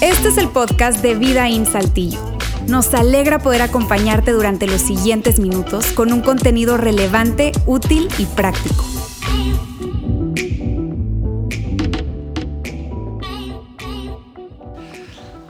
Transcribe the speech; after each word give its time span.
Este 0.00 0.28
es 0.28 0.38
el 0.38 0.48
podcast 0.48 1.02
de 1.02 1.14
Vida 1.14 1.48
en 1.48 1.66
Saltillo. 1.66 2.18
Nos 2.68 2.92
alegra 2.94 3.38
poder 3.38 3.62
acompañarte 3.62 4.32
durante 4.32 4.66
los 4.66 4.80
siguientes 4.80 5.38
minutos 5.38 5.86
con 5.92 6.12
un 6.12 6.20
contenido 6.20 6.76
relevante, 6.76 7.52
útil 7.66 8.08
y 8.18 8.26
práctico. 8.26 8.84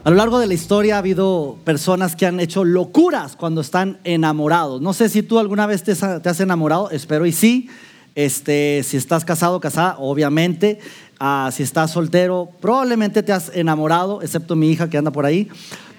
A 0.07 0.11
lo 0.11 0.15
largo 0.15 0.39
de 0.39 0.47
la 0.47 0.55
historia 0.55 0.95
ha 0.95 0.99
habido 0.99 1.57
personas 1.65 2.15
que 2.15 2.27
han 2.27 2.39
hecho 2.39 2.65
locuras 2.65 3.35
cuando 3.35 3.61
están 3.61 3.99
enamorados. 4.05 4.81
No 4.81 4.93
sé 4.93 5.09
si 5.09 5.25
tú 5.25 5.41
alguna 5.41 5.67
vez 5.67 5.83
te, 5.83 5.91
has 5.91 6.41
enamorado, 6.41 6.91
espero 6.91 7.27
y 7.27 7.33
sí. 7.33 7.69
Este, 8.17 8.83
si 8.83 8.97
estás 8.97 9.25
casado, 9.25 9.61
casada, 9.61 9.97
obviamente. 9.99 10.81
Ah, 11.21 11.51
si 11.53 11.63
estás 11.63 11.93
soltero, 11.93 12.49
probablemente 12.61 13.23
te 13.23 13.33
has 13.33 13.55
enamorado, 13.55 14.23
excepto 14.23 14.57
mi 14.57 14.71
hija 14.71 14.91
que 14.91 14.99
anda 14.99 15.13
por 15.13 15.27
ahí. 15.27 15.49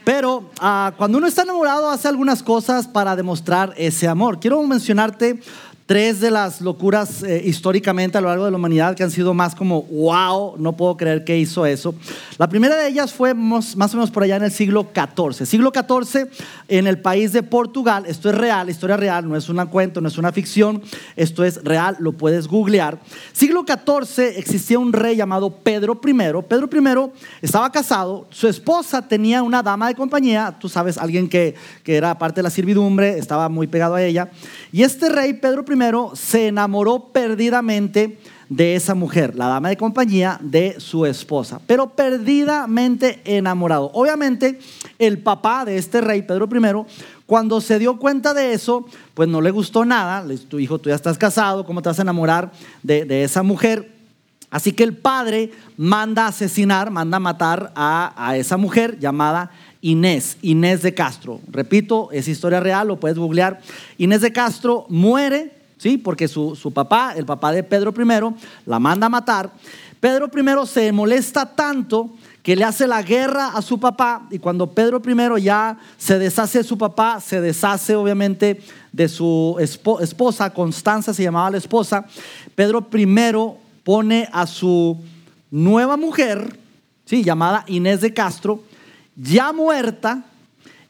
Pero 0.04 0.50
ah, 0.60 0.94
cuando 0.98 1.20
uno 1.20 1.28
está 1.28 1.44
enamorado 1.44 1.90
hace 1.90 2.08
algunas 2.08 2.42
cosas 2.42 2.88
para 2.88 3.16
demostrar 3.16 3.74
ese 3.78 4.08
amor. 4.08 4.40
Quiero 4.40 4.62
mencionarte 4.64 5.42
tres 5.88 6.20
de 6.20 6.30
las 6.30 6.60
locuras 6.60 7.24
eh, 7.24 7.42
históricamente 7.46 8.18
a 8.18 8.22
lo 8.22 8.28
largo 8.28 8.44
de 8.44 8.52
la 8.52 8.58
humanidad 8.58 8.94
que 8.94 9.04
han 9.04 9.10
sido 9.10 9.34
más 9.34 9.56
como, 9.56 9.84
wow, 9.84 10.56
no 10.58 10.74
puedo 10.74 10.98
creer 10.98 11.24
que 11.24 11.38
hizo 11.38 11.66
eso. 11.66 11.96
La 12.38 12.50
primera 12.50 12.76
de 12.76 12.90
ellas 12.90 13.14
fue 13.14 13.34
más, 13.34 13.74
o 13.74 13.98
menos 13.98 14.12
por 14.12 14.24
allá 14.24 14.36
en 14.36 14.44
el 14.44 14.52
siglo 14.52 14.86
XIV. 14.94 15.46
Siglo 15.46 15.72
XIV 15.74 16.28
en 16.68 16.88
el 16.88 17.00
país 17.00 17.32
de 17.32 17.42
Portugal, 17.42 18.04
esto 18.06 18.30
es 18.30 18.36
real, 18.36 18.70
historia 18.70 18.98
real, 18.98 19.30
no 19.30 19.38
es 19.38 19.48
una 19.48 19.66
cuento, 19.68 20.02
no 20.02 20.10
es 20.10 20.18
una 20.18 20.34
ficción, 20.34 20.84
esto 21.16 21.46
es 21.46 21.64
real, 21.64 21.96
lo 22.00 22.12
puedes 22.12 22.50
googlear. 22.50 23.00
Siglo 23.32 23.64
XIV 23.66 24.38
existía 24.38 24.78
un 24.78 24.92
rey 24.92 25.16
llamado 25.16 25.50
Pedro 25.52 26.00
I. 26.06 26.14
Pedro 26.50 26.70
I 26.70 27.12
estaba 27.42 27.72
casado, 27.72 28.28
su 28.30 28.50
esposa 28.50 29.08
tenía 29.08 29.42
una 29.42 29.64
dama 29.64 29.88
de 29.88 29.96
compañía, 29.96 30.54
tú 30.60 30.68
sabes, 30.68 30.98
alguien 30.98 31.30
que, 31.30 31.56
que 31.84 31.96
era 31.96 32.18
parte 32.18 32.40
de 32.40 32.44
la 32.44 32.50
servidumbre, 32.50 33.18
estaba 33.18 33.48
muy 33.48 33.68
pegado 33.68 33.96
a 33.96 34.04
ella. 34.04 34.30
Y 34.74 34.84
este 34.84 35.08
rey, 35.08 35.32
Pedro 35.32 35.64
I, 35.66 35.77
se 36.14 36.48
enamoró 36.48 37.10
perdidamente 37.12 38.18
de 38.50 38.76
esa 38.76 38.96
mujer, 38.96 39.36
la 39.36 39.48
dama 39.48 39.70
de 39.70 39.78
compañía 39.78 40.40
de 40.42 40.80
su 40.80 41.06
esposa, 41.06 41.60
pero 41.68 41.90
perdidamente 41.90 43.22
enamorado. 43.26 43.92
Obviamente, 43.94 44.60
el 45.00 45.20
papá 45.20 45.66
de 45.66 45.78
este 45.78 46.02
rey, 46.02 46.22
Pedro 46.22 46.48
I, 46.52 46.86
cuando 47.26 47.60
se 47.60 47.78
dio 47.78 47.98
cuenta 48.00 48.34
de 48.34 48.54
eso, 48.54 48.86
pues 49.14 49.28
no 49.28 49.42
le 49.42 49.52
gustó 49.52 49.84
nada. 49.84 50.26
Tu 50.48 50.60
hijo, 50.60 50.80
tú 50.80 50.90
ya 50.90 50.96
estás 50.96 51.18
casado, 51.18 51.66
¿cómo 51.66 51.82
te 51.82 51.90
vas 51.90 52.00
a 52.00 52.04
enamorar 52.04 52.52
de, 52.84 53.04
de 53.04 53.24
esa 53.24 53.44
mujer? 53.44 53.98
Así 54.50 54.72
que 54.72 54.84
el 54.84 54.96
padre 54.96 55.52
manda 55.76 56.24
a 56.24 56.30
asesinar, 56.30 56.90
manda 56.90 57.18
a 57.18 57.20
matar 57.20 57.74
a, 57.76 58.14
a 58.16 58.38
esa 58.38 58.56
mujer 58.56 58.98
llamada 58.98 59.52
Inés, 59.82 60.38
Inés 60.42 60.82
de 60.82 60.94
Castro. 60.94 61.42
Repito, 61.52 62.10
es 62.14 62.30
historia 62.30 62.62
real, 62.62 62.88
lo 62.88 62.98
puedes 62.98 63.18
googlear. 63.18 63.60
Inés 63.98 64.22
de 64.22 64.32
Castro 64.32 64.86
muere 64.88 65.57
¿sí? 65.78 65.98
Porque 65.98 66.28
su, 66.28 66.72
papá, 66.74 67.14
el 67.16 67.26
papá 67.26 67.52
de 67.52 67.64
Pedro 67.64 67.94
I, 67.96 68.36
la 68.66 68.80
manda 68.80 69.08
a 69.08 69.10
matar. 69.10 69.52
Pedro 70.00 70.30
I 70.36 70.68
se 70.68 70.92
molesta 70.92 71.46
tanto 71.46 72.12
que 72.44 72.56
le 72.56 72.64
hace 72.64 72.88
la 72.88 73.02
guerra 73.02 73.48
a 73.48 73.62
su 73.62 73.80
papá 73.80 74.28
y 74.32 74.40
cuando 74.40 74.72
Pedro 74.72 75.02
I 75.06 75.42
ya 75.42 75.78
se 75.98 76.18
deshace 76.18 76.60
de 76.60 76.64
su 76.64 76.78
papá, 76.78 77.20
se 77.20 77.42
deshace 77.42 77.96
obviamente 77.96 78.62
de 78.92 79.10
su 79.10 79.58
esposa, 79.60 80.54
Constanza 80.54 81.14
se 81.14 81.24
llamaba 81.24 81.52
la 81.52 81.58
esposa, 81.58 82.06
Pedro 82.56 82.88
I 82.94 83.06
pone 83.84 84.30
a 84.32 84.48
su 84.48 84.98
nueva 85.52 85.98
mujer, 85.98 86.58
¿sí? 87.06 87.24
llamada 87.24 87.64
Inés 87.68 88.02
de 88.02 88.14
Castro, 88.14 88.64
ya 89.16 89.52
muerta, 89.52 90.24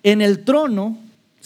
en 0.03 0.21
el 0.21 0.43
trono 0.43 0.97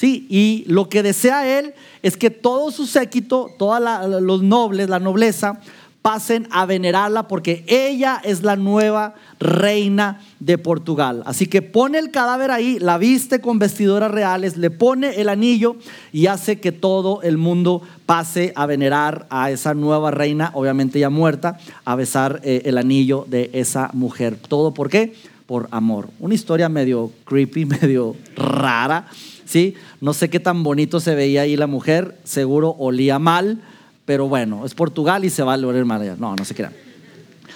Sí, 0.01 0.25
y 0.31 0.63
lo 0.66 0.89
que 0.89 1.03
desea 1.03 1.59
él 1.59 1.75
es 2.01 2.17
que 2.17 2.31
todo 2.31 2.72
su 2.72 2.88
séquito, 2.88 3.51
todos 3.59 3.79
los 4.19 4.41
nobles, 4.41 4.89
la 4.89 4.97
nobleza, 4.97 5.62
pasen 6.01 6.47
a 6.50 6.66
venerarla 6.66 7.28
porque 7.28 7.63
ella 7.67 8.19
es 8.23 8.41
la 8.41 8.56
nueva 8.56 9.13
reina 9.39 10.19
de 10.39 10.57
Portugal. 10.57 11.22
Así 11.28 11.45
que 11.45 11.62
pone 11.62 12.00
el 12.00 12.09
cadáver 12.09 12.50
ahí, 12.50 12.79
la 12.79 12.97
viste 12.97 13.41
con 13.41 13.59
vestiduras 13.59 14.09
reales, 14.09 14.57
le 14.57 14.72
pone 14.72 15.22
el 15.22 15.29
anillo 15.29 15.75
y 16.12 16.25
hace 16.25 16.59
que 16.59 16.72
todo 16.72 17.22
el 17.22 17.38
mundo 17.38 17.83
pase 18.07 18.53
a 18.56 18.66
venerar 18.66 19.28
a 19.29 19.51
esa 19.51 19.75
nueva 19.75 20.09
reina, 20.09 20.50
obviamente 20.56 20.97
ya 20.97 21.12
muerta, 21.12 21.59
a 21.85 21.94
besar 21.94 22.41
eh, 22.44 22.63
el 22.66 22.79
anillo 22.79 23.28
de 23.29 23.51
esa 23.53 23.91
mujer. 23.94 24.35
¿Todo 24.47 24.73
por 24.73 24.89
qué? 24.89 25.13
Por 25.45 25.68
amor. 25.69 26.09
Una 26.19 26.33
historia 26.33 26.69
medio 26.69 27.12
creepy, 27.23 27.66
medio 27.81 28.16
rara 28.35 29.06
¿sí? 29.51 29.75
No 30.00 30.13
sé 30.13 30.29
qué 30.29 30.39
tan 30.39 30.63
bonito 30.63 31.01
se 31.01 31.13
veía 31.13 31.41
ahí 31.41 31.57
la 31.57 31.67
mujer, 31.67 32.17
seguro 32.23 32.75
olía 32.79 33.19
mal, 33.19 33.62
pero 34.06 34.29
bueno, 34.29 34.66
es 34.66 34.73
Portugal 34.73 35.25
y 35.25 35.29
se 35.29 35.44
va 35.44 35.56
a 35.56 35.57
oler 35.57 35.84
mal. 35.84 36.16
No, 36.17 36.35
no 36.35 36.45
se 36.45 36.56
crean. 36.56 36.73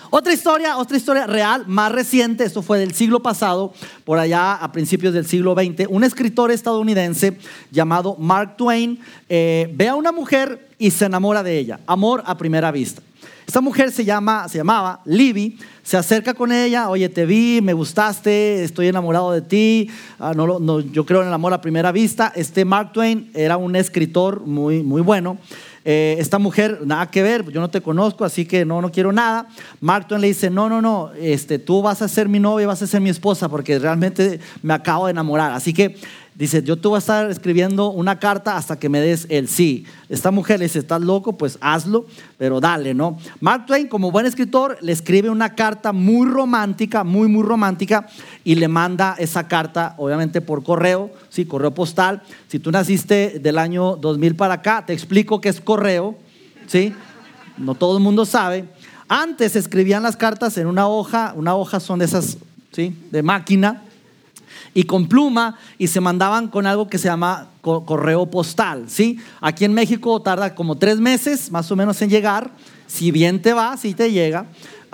Otra 0.10 0.34
historia, 0.34 0.78
otra 0.78 0.98
historia 0.98 1.26
real, 1.26 1.64
más 1.68 1.92
reciente, 1.92 2.44
esto 2.44 2.62
fue 2.62 2.80
del 2.80 2.94
siglo 2.94 3.22
pasado, 3.22 3.74
por 4.04 4.20
allá 4.20 4.56
a 4.56 4.72
principios 4.72 5.14
del 5.14 5.26
siglo 5.26 5.56
XX, 5.56 5.88
un 5.90 6.04
escritor 6.04 6.52
estadounidense 6.52 7.38
llamado 7.72 8.16
Mark 8.20 8.56
Twain 8.58 9.00
eh, 9.30 9.70
ve 9.74 9.88
a 9.88 9.96
una 9.96 10.12
mujer 10.12 10.70
y 10.78 10.92
se 10.92 11.06
enamora 11.06 11.44
de 11.44 11.58
ella, 11.58 11.80
amor 11.88 12.24
a 12.26 12.38
primera 12.38 12.72
vista. 12.72 13.02
Esta 13.48 13.62
mujer 13.62 13.92
se, 13.92 14.04
llama, 14.04 14.50
se 14.50 14.58
llamaba 14.58 15.02
Libby, 15.06 15.58
se 15.84 15.98
acerca 15.98 16.34
con 16.34 16.52
ella, 16.52 16.90
oye, 16.90 17.10
te 17.10 17.26
vi, 17.26 17.60
me 17.62 17.74
gustaste, 17.74 18.64
estoy 18.64 18.88
enamorado 18.88 19.32
de 19.32 19.42
ti, 19.42 19.90
ah, 20.20 20.34
no, 20.36 20.80
yo 20.80 21.06
creo 21.06 21.22
en 21.22 21.28
el 21.28 21.34
amor 21.34 21.54
a 21.54 21.62
primera 21.62 21.92
vista. 21.92 22.34
Este 22.36 22.66
Mark 22.66 22.92
Twain 22.92 23.30
era 23.36 23.58
un 23.58 23.76
escritor 23.76 24.42
muy, 24.42 24.82
muy 24.82 25.02
bueno. 25.02 25.38
Eh, 25.88 26.16
esta 26.18 26.40
mujer, 26.40 26.80
nada 26.84 27.12
que 27.12 27.22
ver, 27.22 27.48
yo 27.52 27.62
no 27.62 27.70
te 27.70 27.80
conozco, 27.80 28.26
así 28.26 28.46
que 28.46 28.66
no, 28.66 28.82
no 28.82 28.92
quiero 28.92 29.12
nada. 29.12 29.48
Mark 29.80 30.08
Twain 30.08 30.22
le 30.22 30.28
dice, 30.28 30.50
no, 30.50 30.68
no, 30.68 30.82
no, 30.82 31.12
este, 31.20 31.60
tú 31.60 31.84
vas 31.84 32.02
a 32.02 32.08
ser 32.08 32.28
mi 32.28 32.40
novia, 32.40 32.66
vas 32.66 32.82
a 32.82 32.88
ser 32.88 33.02
mi 33.02 33.12
esposa, 33.12 33.48
porque 33.48 33.78
realmente 33.78 34.40
me 34.64 34.74
acabo 34.74 35.06
de 35.06 35.12
enamorar. 35.12 35.52
Así 35.52 35.72
que 35.72 35.98
Dice, 36.36 36.62
yo 36.64 36.76
te 36.76 36.90
voy 36.90 36.98
a 36.98 37.00
estar 37.00 37.32
escribiendo 37.32 37.92
una 37.92 38.20
carta 38.20 38.58
hasta 38.58 38.78
que 38.78 38.90
me 38.90 39.00
des 39.00 39.26
el 39.30 39.48
sí. 39.48 39.86
Esta 40.10 40.32
mujer 40.32 40.60
le 40.60 40.66
dice, 40.66 40.80
estás 40.80 41.00
loco, 41.00 41.38
pues 41.38 41.58
hazlo, 41.62 42.08
pero 42.38 42.60
dale, 42.60 42.94
¿no? 42.94 43.18
Mark 43.40 43.66
Twain, 43.66 43.88
como 43.88 44.12
buen 44.12 44.26
escritor, 44.26 44.78
le 44.82 44.92
escribe 44.92 45.30
una 45.30 45.56
carta 45.56 45.94
muy 45.94 46.28
romántica, 46.28 47.06
muy, 47.06 47.30
muy 47.30 47.42
romántica, 47.42 48.08
y 48.44 48.56
le 48.56 48.68
manda 48.68 49.16
esa 49.18 49.48
carta, 49.48 49.96
obviamente 49.98 50.42
por 50.42 50.62
correo, 50.62 51.10
sí, 51.30 51.46
correo 51.46 51.74
postal. 51.74 52.22
Si 52.50 52.60
tú 52.60 52.70
naciste 52.70 53.40
del 53.40 53.58
año 53.58 53.96
2000 53.96 54.36
para 54.36 54.56
acá, 54.56 54.84
te 54.86 54.92
explico 54.92 55.40
qué 55.40 55.48
es 55.48 55.62
correo, 55.62 56.18
¿sí? 56.68 56.94
No 57.58 57.76
todo 57.76 57.98
el 57.98 58.04
mundo 58.04 58.26
sabe. 58.26 58.66
Antes 59.08 59.56
escribían 59.56 60.04
las 60.04 60.18
cartas 60.18 60.58
en 60.58 60.68
una 60.68 60.90
hoja, 60.90 61.34
una 61.38 61.56
hoja 61.56 61.80
son 61.80 62.02
esas, 62.02 62.38
¿sí? 62.74 62.94
De 63.10 63.24
máquina 63.24 63.84
y 64.76 64.84
con 64.84 65.08
pluma 65.08 65.58
y 65.80 65.88
se 65.88 66.02
mandaban 66.02 66.50
con 66.50 66.68
algo 66.68 66.88
que 66.88 67.00
se 67.00 67.08
llama 67.08 67.48
correo 67.62 68.30
postal, 68.30 68.84
¿sí? 68.88 69.18
Aquí 69.42 69.66
en 69.66 69.74
México 69.74 70.22
tarda 70.22 70.54
como 70.54 70.76
tres 70.76 71.00
meses 71.00 71.50
más 71.50 71.72
o 71.72 71.76
menos 71.76 72.00
en 72.02 72.10
llegar, 72.10 72.52
si 72.86 73.10
bien 73.10 73.42
te 73.42 73.54
va, 73.54 73.78
si 73.78 73.94
te 73.96 74.12
llega. 74.12 74.46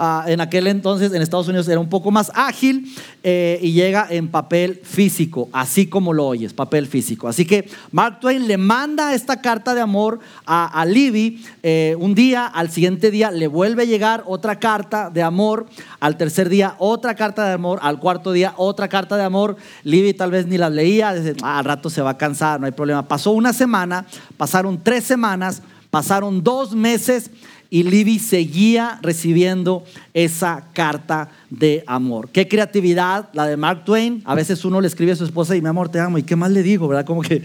Ah, 0.04 0.24
en 0.26 0.42
aquel 0.42 0.66
entonces 0.66 1.14
en 1.14 1.22
Estados 1.22 1.48
Unidos 1.48 1.68
era 1.68 1.80
un 1.80 1.88
poco 1.88 2.10
más 2.10 2.32
ágil 2.34 2.92
eh, 3.22 3.60
y 3.62 3.74
llega 3.74 4.08
en 4.10 4.30
papel 4.30 4.82
físico, 4.84 5.48
así 5.54 5.86
como 5.86 6.12
lo 6.12 6.26
oyes, 6.26 6.56
papel 6.56 6.88
físico. 6.88 7.28
Así 7.28 7.46
que 7.46 7.70
Mark 7.92 8.20
Twain 8.20 8.48
le 8.48 8.58
manda 8.58 9.14
esta 9.14 9.42
carta 9.42 9.76
de 9.76 9.82
amor 9.82 10.18
a, 10.44 10.84
Libby 10.88 11.46
eh, 11.62 11.96
un 12.00 12.16
día, 12.16 12.48
al 12.48 12.72
siguiente 12.72 13.12
día 13.12 13.30
le 13.30 13.46
vuelve 13.46 13.84
a 13.84 13.86
llegar 13.86 14.24
otra 14.26 14.58
carta 14.58 15.12
de 15.12 15.22
amor, 15.22 15.68
al 16.00 16.18
tercer 16.18 16.50
día 16.50 16.74
otra 16.80 17.14
carta 17.14 17.46
de 17.46 17.54
amor, 17.54 17.78
al 17.84 18.00
cuarto 18.00 18.32
día 18.32 18.56
otra 18.58 18.88
carta 18.88 19.18
de 19.18 19.24
amor. 19.24 19.56
Libby 19.84 20.16
tal 20.16 20.32
vez 20.32 20.48
ni 20.48 20.58
las 20.58 20.72
leía, 20.72 21.14
ah, 21.44 21.60
al 21.60 21.66
rato 21.66 21.92
se 21.92 22.02
va 22.02 22.10
a 22.10 22.18
cansar, 22.18 22.60
no 22.60 22.66
hay 22.66 22.72
problema. 22.72 23.08
Pasó 23.08 23.34
una 23.34 23.54
semana, 23.54 24.08
pasaron 24.36 24.82
tres 24.82 25.04
semanas, 25.04 25.62
pasaron 25.92 26.42
dos 26.42 26.74
meses 26.74 27.30
y 27.74 27.84
Libby 27.84 28.20
seguía 28.20 29.00
recibiendo 29.02 29.86
esa 30.14 30.66
carta 30.74 31.30
de 31.50 31.86
amor. 31.88 32.28
Qué 32.30 32.46
creatividad 32.50 33.30
la 33.32 33.48
de 33.48 33.56
Mark 33.56 33.86
Twain. 33.86 34.22
A 34.26 34.36
veces 34.36 34.66
uno 34.66 34.82
le 34.82 34.88
escribe 34.88 35.14
a 35.14 35.16
su 35.16 35.24
esposa 35.24 35.56
y 35.56 35.62
mi 35.62 35.70
amor 35.70 35.88
te 35.88 35.98
amo. 35.98 36.18
¿Y 36.18 36.24
qué 36.24 36.36
más 36.36 36.52
le 36.52 36.64
digo? 36.64 36.90
¿Verdad? 36.90 37.06
Como 37.06 37.22
que, 37.22 37.44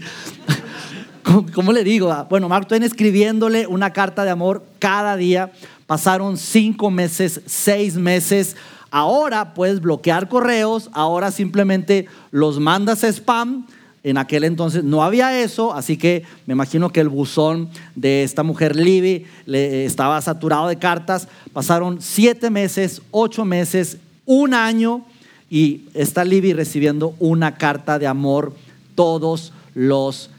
¿cómo, 1.53 1.71
le 1.71 1.85
digo? 1.85 2.11
Ah, 2.11 2.27
bueno, 2.29 2.49
Mark 2.49 2.67
Twain 2.67 2.83
escribiéndole 2.83 3.67
una 3.67 3.93
carta 3.93 4.25
de 4.25 4.31
amor 4.31 4.65
cada 4.79 5.15
día. 5.15 5.53
Pasaron 5.85 6.35
cinco 6.35 6.91
meses, 6.91 7.39
seis 7.45 7.95
meses. 7.95 8.57
Ahora 8.91 9.53
puedes 9.53 9.79
bloquear 9.79 10.27
correos, 10.27 10.89
ahora 10.91 11.31
simplemente 11.31 12.07
los 12.31 12.59
mandas 12.59 13.05
spam 13.05 13.65
En 14.07 14.17
aquel 14.17 14.45
entonces 14.45 14.85
no 14.85 15.03
había 15.03 15.37
eso, 15.41 15.73
así 15.73 15.97
que 15.97 16.23
me 16.45 16.53
imagino 16.53 16.91
que 16.91 17.01
el 17.01 17.09
buzón 17.09 17.67
de 17.93 18.23
esta 18.23 18.41
mujer 18.41 18.73
Libby 18.73 19.25
le, 19.45 19.83
estaba 19.83 20.21
saturado 20.21 20.69
de 20.69 20.77
cartas. 20.77 21.27
Pasaron 21.51 22.01
siete 22.01 22.49
meses, 22.49 23.01
ocho 23.11 23.43
meses, 23.43 23.97
un 24.25 24.53
año 24.53 25.03
y 25.49 25.89
está 25.93 26.23
Libby 26.23 26.53
recibiendo 26.53 27.15
una 27.19 27.55
carta 27.55 27.99
de 27.99 28.07
amor 28.07 28.53
todos 28.95 29.51
los 29.73 30.29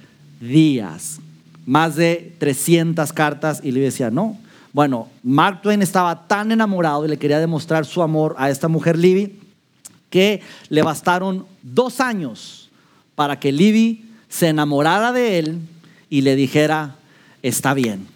días. 0.41 1.21
Más 1.67 1.95
de 1.95 2.35
300 2.39 3.13
cartas 3.13 3.61
y 3.63 3.71
Libby 3.73 3.85
decía, 3.85 4.11
no. 4.11 4.39
Bueno, 4.73 5.11
Mark 5.23 5.61
Twain 5.61 5.83
estaba 5.83 6.27
tan 6.27 6.53
enamorado 6.53 7.05
y 7.05 7.09
le 7.09 7.19
quería 7.19 7.39
demostrar 7.39 7.85
su 7.85 8.01
amor 8.01 8.35
a 8.39 8.49
esta 8.49 8.67
mujer 8.67 8.97
Libby 8.97 9.39
que 10.09 10.41
le 10.71 10.81
bastaron 10.81 11.45
dos 11.63 12.01
años 12.01 12.58
para 13.19 13.41
que 13.41 13.51
Libby 13.51 14.05
se 14.29 14.47
enamorara 14.47 15.11
de 15.11 15.41
él 15.41 15.59
y 16.09 16.21
le 16.21 16.37
dijera, 16.37 16.95
está 17.43 17.75
bien, 17.75 18.07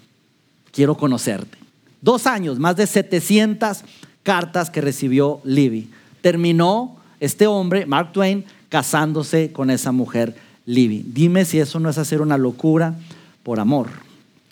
quiero 0.70 0.96
conocerte. 0.96 1.58
Dos 2.00 2.28
años, 2.28 2.60
más 2.60 2.76
de 2.76 2.86
700 2.86 3.82
cartas 4.22 4.70
que 4.70 4.80
recibió 4.80 5.40
Libby. 5.42 5.90
Terminó 6.20 6.98
este 7.18 7.48
hombre, 7.48 7.84
Mark 7.84 8.12
Twain, 8.12 8.44
casándose 8.68 9.50
con 9.50 9.70
esa 9.70 9.90
mujer 9.90 10.36
Libby. 10.66 11.04
Dime 11.04 11.44
si 11.46 11.58
eso 11.58 11.80
no 11.80 11.90
es 11.90 11.98
hacer 11.98 12.22
una 12.22 12.38
locura 12.38 12.94
por 13.42 13.58
amor. 13.58 13.88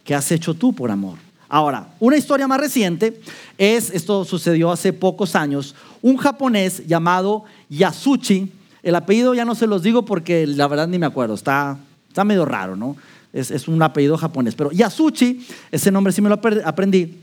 ¿Qué 0.02 0.16
has 0.16 0.32
hecho 0.32 0.54
tú 0.54 0.72
por 0.72 0.90
amor? 0.90 1.18
Ahora, 1.48 1.94
una 2.00 2.16
historia 2.16 2.48
más 2.48 2.58
reciente 2.58 3.20
es, 3.56 3.90
esto 3.90 4.24
sucedió 4.24 4.72
hace 4.72 4.92
pocos 4.92 5.36
años, 5.36 5.76
un 6.02 6.16
japonés 6.16 6.84
llamado 6.88 7.44
Yasuchi, 7.68 8.50
el 8.82 8.94
apellido 8.94 9.34
ya 9.34 9.44
no 9.44 9.54
se 9.54 9.66
los 9.66 9.82
digo 9.82 10.04
porque 10.04 10.46
la 10.46 10.68
verdad 10.68 10.88
ni 10.88 10.98
me 10.98 11.06
acuerdo, 11.06 11.34
está, 11.34 11.78
está 12.08 12.24
medio 12.24 12.44
raro, 12.44 12.76
¿no? 12.76 12.96
Es, 13.32 13.50
es 13.50 13.68
un 13.68 13.80
apellido 13.82 14.16
japonés, 14.16 14.54
pero 14.54 14.72
Yasuchi, 14.72 15.46
ese 15.70 15.90
nombre 15.90 16.12
sí 16.12 16.20
me 16.20 16.28
lo 16.28 16.40
aprendí, 16.64 17.16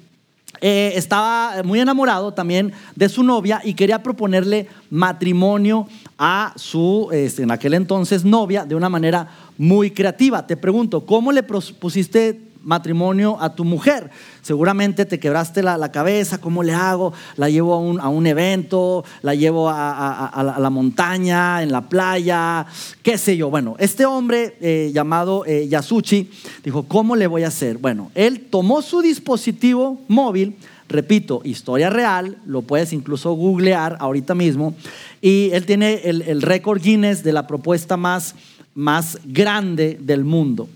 eh, 0.61 0.93
estaba 0.95 1.61
muy 1.63 1.79
enamorado 1.79 2.33
también 2.33 2.73
de 2.95 3.09
su 3.09 3.23
novia 3.23 3.61
y 3.63 3.73
quería 3.73 4.01
proponerle 4.01 4.67
matrimonio 4.89 5.87
a 6.17 6.53
su, 6.55 7.09
este, 7.11 7.43
en 7.43 7.51
aquel 7.51 7.73
entonces, 7.75 8.25
novia 8.25 8.65
de 8.65 8.73
una 8.73 8.89
manera 8.89 9.27
muy 9.57 9.91
creativa. 9.91 10.47
Te 10.47 10.57
pregunto, 10.57 11.05
¿cómo 11.05 11.31
le 11.31 11.43
propusiste 11.43 12.41
matrimonio 12.63 13.37
a 13.39 13.55
tu 13.55 13.63
mujer. 13.63 14.09
Seguramente 14.41 15.05
te 15.05 15.19
quebraste 15.19 15.61
la, 15.61 15.91
cabeza, 15.91 16.39
¿cómo 16.39 16.63
le 16.63 16.73
hago? 16.73 17.13
La 17.35 17.49
llevo 17.49 17.73
a 17.73 18.09
un, 18.09 18.27
evento, 18.27 19.03
la 19.21 19.35
llevo 19.35 19.69
a, 19.69 20.55
la 20.59 20.69
montaña, 20.69 21.61
en 21.63 21.71
la 21.71 21.89
playa, 21.89 22.65
qué 23.03 23.17
sé 23.17 23.35
yo. 23.35 23.49
Bueno, 23.49 23.75
este 23.79 24.05
hombre 24.05 24.55
eh, 24.61 24.91
llamado 24.93 25.43
eh, 25.45 25.67
Yasuchi 25.67 26.29
dijo, 26.63 26.83
¿cómo 26.83 27.15
le 27.15 27.27
voy 27.27 27.43
a 27.43 27.49
hacer? 27.49 27.77
Bueno, 27.77 28.11
él 28.15 28.47
tomó 28.49 28.81
su 28.81 29.01
dispositivo 29.01 29.99
móvil, 30.07 30.55
repito, 30.87 31.41
historia 31.43 31.89
real, 31.89 32.37
lo 32.45 32.61
puedes 32.61 32.93
incluso 32.93 33.33
googlear 33.33 33.97
ahorita 33.99 34.33
mismo, 34.33 34.75
y 35.21 35.49
él 35.51 35.65
tiene 35.65 36.01
el, 36.05 36.21
el 36.21 36.41
récord 36.41 36.81
Guinness 36.81 37.23
de 37.23 37.33
la 37.33 37.47
propuesta 37.47 37.97
más, 37.97 38.35
más 38.73 39.19
grande 39.25 39.97
del 39.99 40.23
mundo 40.23 40.69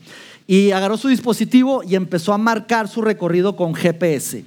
y 0.48 0.72
agarró 0.72 0.98
su 0.98 1.08
dispositivo 1.08 1.84
y 1.84 1.96
empezó 1.96 2.34
a 2.34 2.38
marcar 2.38 2.88
su 2.88 3.02
recorrido 3.02 3.56
con 3.56 3.74
GPS. 3.74 4.44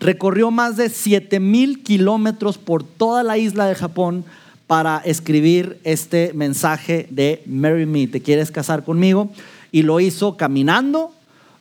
Recorrió 0.00 0.50
más 0.50 0.76
de 0.76 0.88
7 0.88 1.40
mil 1.40 1.82
kilómetros 1.82 2.58
por 2.58 2.84
toda 2.84 3.22
la 3.22 3.38
isla 3.38 3.66
de 3.66 3.74
Japón 3.74 4.24
para 4.66 4.98
escribir 4.98 5.80
este 5.82 6.32
mensaje 6.34 7.08
de 7.10 7.42
Marry 7.46 7.86
Me, 7.86 8.06
¿te 8.06 8.20
quieres 8.20 8.50
casar 8.50 8.84
conmigo? 8.84 9.30
Y 9.72 9.82
lo 9.82 9.98
hizo 9.98 10.36
caminando, 10.36 11.12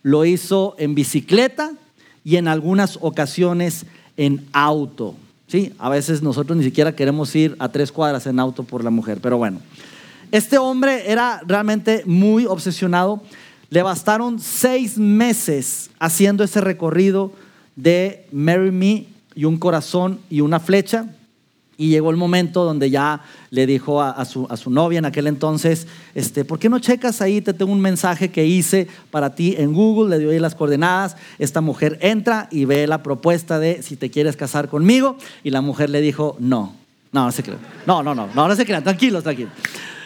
lo 0.03 0.25
hizo 0.25 0.75
en 0.77 0.93
bicicleta 0.93 1.71
y 2.23 2.35
en 2.35 2.47
algunas 2.47 2.99
ocasiones 3.01 3.85
en 4.17 4.45
auto. 4.51 5.15
¿Sí? 5.47 5.73
A 5.79 5.87
veces 5.87 6.21
nosotros 6.21 6.57
ni 6.57 6.65
siquiera 6.65 6.93
queremos 6.93 7.33
ir 7.33 7.55
a 7.59 7.69
tres 7.69 7.93
cuadras 7.93 8.27
en 8.27 8.37
auto 8.37 8.63
por 8.63 8.83
la 8.83 8.89
mujer, 8.89 9.19
pero 9.21 9.37
bueno. 9.37 9.61
Este 10.29 10.57
hombre 10.57 11.09
era 11.09 11.41
realmente 11.47 12.03
muy 12.05 12.45
obsesionado 12.45 13.21
le 13.69 13.83
bastaron 13.83 14.39
seis 14.39 14.97
meses 14.97 15.89
haciendo 15.99 16.43
ese 16.43 16.61
recorrido 16.61 17.31
de 17.75 18.25
Marry 18.31 18.71
Me 18.71 19.05
y 19.35 19.45
un 19.45 19.57
corazón 19.57 20.19
y 20.29 20.41
una 20.41 20.59
flecha. 20.59 21.07
Y 21.79 21.89
llegó 21.89 22.09
el 22.09 22.17
momento 22.17 22.63
donde 22.63 22.89
ya 22.89 23.21
le 23.51 23.67
dijo 23.67 24.01
a, 24.01 24.25
su, 24.25 24.47
a, 24.49 24.57
su, 24.57 24.71
novia 24.71 24.97
en 24.97 25.05
aquel 25.05 25.27
entonces, 25.27 25.85
este, 26.15 26.43
¿por 26.43 26.57
qué 26.57 26.69
no 26.69 26.79
checas 26.79 27.21
ahí? 27.21 27.39
Te 27.39 27.53
tengo 27.53 27.71
un 27.71 27.81
mensaje 27.81 28.31
que 28.31 28.47
hice 28.47 28.87
para 29.11 29.35
ti 29.35 29.53
en 29.59 29.73
Google, 29.73 30.09
le 30.09 30.19
dio 30.19 30.31
ahí 30.31 30.39
las 30.39 30.55
coordenadas. 30.55 31.17
Esta 31.37 31.61
mujer 31.61 31.99
entra 32.01 32.47
y 32.49 32.65
ve 32.65 32.87
la 32.87 33.03
propuesta 33.03 33.59
de 33.59 33.83
si 33.83 33.95
te 33.95 34.09
quieres 34.09 34.35
casar 34.35 34.69
conmigo. 34.69 35.17
Y 35.43 35.51
la 35.51 35.61
mujer 35.61 35.91
le 35.91 36.01
dijo, 36.01 36.35
no, 36.39 36.73
no, 37.11 37.25
no 37.25 37.31
se 37.31 37.43
crean. 37.43 37.59
No, 37.85 38.01
no, 38.01 38.15
no, 38.15 38.27
no, 38.33 38.47
no 38.47 38.55
se 38.55 38.65
crean, 38.65 38.83
tranquilos, 38.83 39.21
tranquilos. 39.21 39.53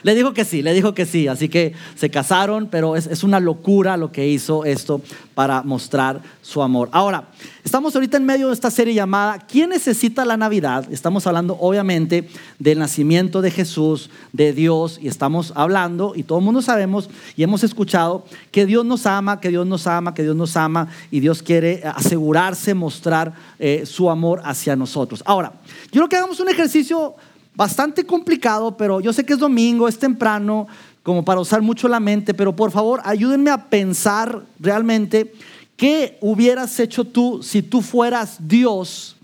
Le 0.03 0.15
dijo 0.15 0.33
que 0.33 0.45
sí, 0.45 0.61
le 0.61 0.73
dijo 0.73 0.93
que 0.93 1.05
sí. 1.05 1.27
Así 1.27 1.49
que 1.49 1.73
se 1.95 2.09
casaron, 2.09 2.67
pero 2.71 2.95
es, 2.95 3.23
una 3.23 3.39
locura 3.39 3.97
lo 3.97 4.11
que 4.11 4.27
hizo 4.27 4.65
esto 4.65 5.01
para 5.35 5.61
mostrar 5.63 6.21
su 6.41 6.61
amor. 6.61 6.89
Ahora, 6.91 7.29
estamos 7.63 7.95
ahorita 7.95 8.17
en 8.17 8.25
medio 8.25 8.47
de 8.47 8.53
esta 8.53 8.71
serie 8.71 8.93
llamada 8.93 9.39
¿Quién 9.39 9.69
necesita 9.69 10.25
la 10.25 10.37
Navidad? 10.37 10.85
Estamos 10.91 11.27
hablando 11.27 11.57
obviamente 11.59 12.27
del 12.59 12.79
nacimiento 12.79 13.41
de 13.41 13.51
Jesús, 13.51 14.09
de 14.33 14.53
Dios, 14.53 14.99
y 15.01 15.07
estamos 15.07 15.53
hablando, 15.55 16.13
y 16.15 16.23
todo 16.23 16.39
el 16.39 16.45
mundo 16.45 16.61
sabemos 16.61 17.09
y 17.35 17.43
hemos 17.43 17.63
escuchado 17.63 18.25
que 18.51 18.65
Dios 18.65 18.85
nos 18.85 19.05
ama, 19.05 19.39
que 19.39 19.49
Dios 19.49 19.65
nos 19.67 19.87
ama, 19.87 20.13
que 20.13 20.23
Dios 20.23 20.35
nos 20.35 20.57
ama, 20.57 20.87
y 21.11 21.19
Dios 21.19 21.43
quiere 21.43 21.81
asegurarse, 21.83 22.73
mostrar 22.73 23.33
eh, 23.59 23.83
su 23.85 24.09
amor 24.09 24.41
hacia 24.43 24.75
nosotros. 24.75 25.23
Ahora, 25.25 25.53
yo 25.91 26.01
creo 26.01 26.09
que 26.09 26.15
hagamos 26.17 26.39
un 26.39 26.49
ejercicio 26.49 27.15
bastante 27.55 28.05
complicado, 28.05 28.77
pero 28.77 28.99
yo 29.01 29.13
sé 29.13 29.25
que 29.25 29.33
es 29.33 29.39
domingo, 29.39 29.87
es 29.87 29.99
temprano, 29.99 30.67
como 31.03 31.25
para 31.25 31.39
usar 31.39 31.61
mucho 31.61 31.87
la 31.87 31.99
mente, 31.99 32.33
pero 32.33 32.55
por 32.55 32.71
favor 32.71 33.01
ayúdenme 33.03 33.49
a 33.49 33.69
pensar 33.69 34.43
realmente 34.59 35.33
qué 35.75 36.17
hubieras 36.21 36.79
hecho 36.79 37.03
tú 37.05 37.41
si 37.41 37.61
tú 37.61 37.81
fueras 37.81 38.37
Dios 38.39 39.15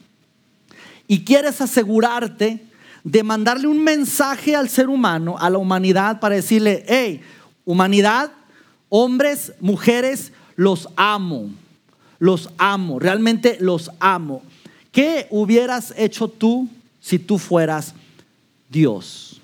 y 1.08 1.24
quieres 1.24 1.62
asegurarte 1.62 2.66
de 3.04 3.24
mandarle 3.24 3.68
un 3.68 3.84
mensaje 3.84 4.56
al 4.56 4.68
ser 4.68 4.90
humano, 4.90 5.38
a 5.40 5.50
la 5.50 5.60
humanidad, 5.60 6.20
para 6.20 6.36
decirle, 6.36 6.84
hey, 6.88 7.22
humanidad, 7.64 8.32
hombres, 8.90 9.54
mujeres, 9.62 10.34
los 10.56 10.90
amo, 10.98 11.50
los 12.20 12.50
amo, 12.58 13.00
realmente 13.00 13.58
los 13.62 13.92
amo. 14.00 14.42
¿Qué 14.92 15.28
hubieras 15.30 15.94
hecho 15.96 16.28
tú 16.28 16.68
si 17.00 17.20
tú 17.20 17.38
fueras 17.38 17.94
Dios. 18.70 19.42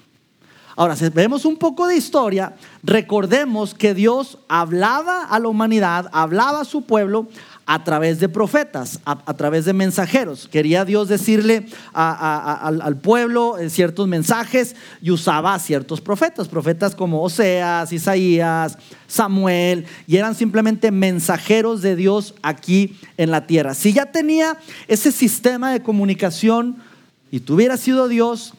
Ahora, 0.76 0.96
si 0.96 1.08
vemos 1.10 1.46
un 1.46 1.58
poco 1.58 1.88
de 1.88 1.96
historia, 1.96 2.56
recordemos 2.82 3.76
que 3.76 3.94
Dios 3.94 4.40
hablaba 4.48 5.26
a 5.26 5.40
la 5.40 5.48
humanidad, 5.48 6.10
hablaba 6.12 6.62
a 6.62 6.66
su 6.66 6.82
pueblo 6.82 7.28
a 7.66 7.84
través 7.84 8.20
de 8.20 8.28
profetas, 8.28 9.00
a, 9.06 9.34
través 9.36 9.66
de 9.66 9.74
mensajeros. 9.74 10.48
Quería 10.48 10.84
Dios 10.84 11.08
decirle 11.08 11.68
al, 11.94 12.98
pueblo 12.98 13.58
eh, 13.58 13.70
ciertos 13.70 14.08
mensajes 14.08 14.76
y 15.02 15.12
usaba 15.12 15.54
a 15.54 15.60
ciertos 15.60 16.02
profetas, 16.02 16.48
profetas 16.48 16.96
como 16.96 17.22
Oseas, 17.22 17.94
Isaías, 17.94 18.78
Samuel, 19.08 19.86
y 20.08 20.18
eran 20.18 20.36
simplemente 20.36 20.92
mensajeros 20.92 21.82
de 21.82 21.96
Dios 21.96 22.34
aquí 22.42 22.98
en 23.18 23.32
la 23.32 23.46
tierra. 23.46 23.76
Si 23.76 23.94
ya 23.94 24.08
tenía 24.08 24.58
ese 24.88 25.12
sistema 25.12 25.72
de 25.72 25.82
comunicación 25.82 26.78
y 27.32 27.40
tuviera 27.40 27.78
sido 27.78 28.08
Dios, 28.08 28.56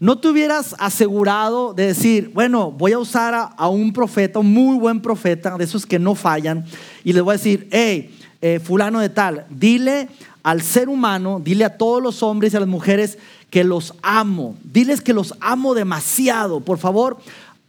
no 0.00 0.18
te 0.18 0.28
hubieras 0.28 0.76
asegurado 0.78 1.74
de 1.74 1.88
decir, 1.88 2.30
bueno, 2.32 2.70
voy 2.70 2.92
a 2.92 2.98
usar 2.98 3.52
a, 3.56 3.68
un 3.68 3.92
profeta, 3.92 4.38
un 4.38 4.52
muy 4.52 4.78
buen 4.78 5.00
profeta, 5.00 5.56
de 5.56 5.64
esos 5.64 5.84
que 5.86 5.98
no 5.98 6.14
fallan, 6.14 6.64
y 7.02 7.12
le 7.12 7.20
voy 7.20 7.32
a 7.32 7.36
decir, 7.36 7.68
hey, 7.72 8.16
eh, 8.40 8.60
fulano 8.60 9.00
de 9.00 9.08
tal, 9.08 9.44
dile 9.50 10.08
al 10.44 10.62
ser 10.62 10.88
humano, 10.88 11.40
dile 11.42 11.64
a 11.64 11.76
todos 11.76 12.00
los 12.00 12.22
hombres 12.22 12.52
y 12.52 12.56
a 12.56 12.60
las 12.60 12.68
mujeres 12.68 13.18
que 13.50 13.64
los 13.64 13.94
amo, 14.02 14.56
diles 14.62 15.00
que 15.00 15.12
los 15.12 15.34
amo 15.40 15.74
demasiado, 15.74 16.60
por 16.60 16.78
favor, 16.78 17.18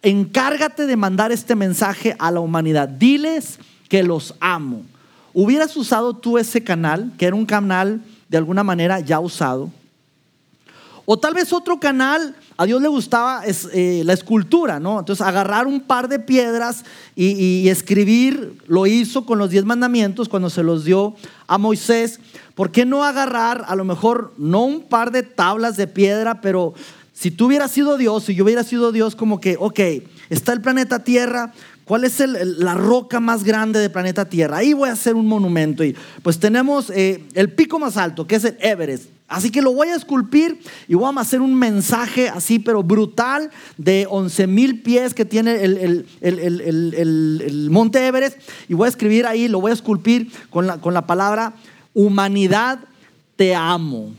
encárgate 0.04 0.86
de 0.86 0.96
mandar 0.96 1.32
este 1.32 1.56
mensaje 1.56 2.16
a 2.20 2.30
la 2.30 2.42
humanidad, 2.42 2.88
diles 2.88 3.60
que 3.88 4.04
los 4.04 4.36
amo. 4.40 4.84
¿Hubieras 5.34 5.76
usado 5.76 6.14
tú 6.14 6.38
ese 6.38 6.64
canal, 6.64 7.12
que 7.18 7.26
era 7.26 7.36
un 7.36 7.46
canal 7.46 8.02
de 8.28 8.38
alguna 8.38 8.64
manera 8.64 9.00
ya 9.00 9.20
usado? 9.20 9.72
O 11.12 11.18
tal 11.18 11.34
vez 11.34 11.52
otro 11.54 11.80
canal, 11.80 12.36
a 12.56 12.68
Dios 12.68 12.80
le 12.84 12.88
gustaba 12.88 13.44
es, 13.44 13.68
eh, 13.74 14.04
la 14.06 14.14
escultura, 14.14 14.80
¿no? 14.80 15.00
Entonces 15.00 15.26
agarrar 15.26 15.66
un 15.66 15.82
par 15.82 16.08
de 16.08 16.20
piedras 16.20 16.86
y, 17.16 17.68
escribir, 17.68 18.62
lo 18.68 18.86
hizo 18.86 19.26
con 19.26 19.40
los 19.40 19.50
diez 19.50 19.66
mandamientos 19.66 20.30
cuando 20.30 20.52
se 20.52 20.62
los 20.62 20.86
dio 20.86 21.16
a 21.48 21.58
Moisés. 21.58 22.20
¿Por 22.54 22.70
qué 22.70 22.86
no 22.86 23.04
agarrar 23.04 23.66
a 23.68 23.76
lo 23.76 23.86
mejor 23.86 24.36
no 24.38 24.64
un 24.66 24.82
par 24.84 25.12
de 25.12 25.24
tablas 25.24 25.78
de 25.78 25.88
piedra, 25.88 26.42
pero 26.42 26.76
si 27.12 27.32
tú 27.32 27.48
hubieras 27.48 27.72
sido 27.72 27.98
Dios, 27.98 28.26
si 28.26 28.36
yo 28.36 28.44
hubiera 28.44 28.64
sido 28.64 28.92
Dios, 28.92 29.16
como 29.16 29.42
que, 29.42 29.58
ok, 29.60 29.80
está 30.30 30.54
el 30.54 30.62
planeta 30.62 31.04
Tierra, 31.04 31.54
¿cuál 31.86 32.04
es 32.04 32.20
la 32.20 32.76
roca 32.76 33.20
más 33.20 33.44
grande 33.44 33.80
del 33.80 33.90
planeta 33.90 34.26
Tierra? 34.26 34.58
Ahí 34.58 34.74
voy 34.74 34.90
a 34.90 34.94
hacer 34.94 35.16
un 35.16 35.26
monumento. 35.26 35.84
Y 35.84 35.96
pues 36.22 36.40
tenemos 36.40 36.92
eh, 36.92 37.24
el 37.34 37.52
pico 37.52 37.80
más 37.80 37.98
alto, 37.98 38.28
que 38.28 38.36
es 38.36 38.46
el 38.46 38.58
Everest. 38.60 39.19
Así 39.30 39.52
que 39.52 39.62
lo 39.62 39.74
voy 39.74 39.90
a 39.90 39.96
esculpir 39.96 40.60
y 40.88 40.96
voy 40.96 41.14
a 41.16 41.22
hacer 41.22 41.40
un 41.40 41.54
mensaje 41.54 42.30
así, 42.30 42.58
pero 42.58 42.82
brutal, 42.82 43.52
de 43.78 44.08
11 44.10 44.48
mil 44.48 44.82
pies 44.82 45.14
que 45.14 45.24
tiene 45.24 45.64
el, 45.64 46.08
el, 46.20 47.68
Monte 47.70 48.08
Everest. 48.08 48.40
Y 48.68 48.74
voy 48.74 48.88
a 48.88 48.90
escribir 48.90 49.28
ahí, 49.28 49.48
lo 49.48 49.62
voy 49.62 49.70
a 49.70 49.76
esculpir 49.76 50.32
con 50.50 50.66
la, 50.66 50.82
con 50.82 50.96
la 50.96 51.06
palabra 51.06 51.54
humanidad, 51.94 52.80
te 53.36 53.54
amo. 53.54 54.12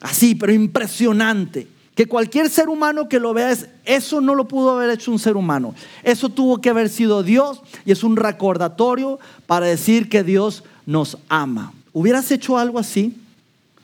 Así, 0.00 0.34
pero 0.34 0.52
impresionante. 0.52 1.68
Que 1.94 2.06
cualquier 2.06 2.48
ser 2.48 2.70
humano 2.70 3.06
que 3.06 3.20
lo 3.20 3.34
vea 3.34 3.50
es, 3.50 3.68
eso 3.84 4.22
no 4.22 4.34
lo 4.34 4.48
pudo 4.48 4.70
haber 4.70 4.88
hecho 4.88 5.12
un 5.12 5.18
ser 5.18 5.36
humano. 5.36 5.74
Eso 6.02 6.30
tuvo 6.30 6.62
que 6.62 6.70
haber 6.70 6.88
sido 6.88 7.22
Dios 7.22 7.60
y 7.84 7.92
es 7.92 8.02
un 8.02 8.16
recordatorio 8.16 9.18
para 9.46 9.66
decir 9.66 10.08
que 10.08 10.22
Dios 10.22 10.64
nos 10.86 11.18
ama. 11.28 11.74
¿Hubieras 11.92 12.30
hecho 12.30 12.56
algo 12.56 12.78
así? 12.78 13.14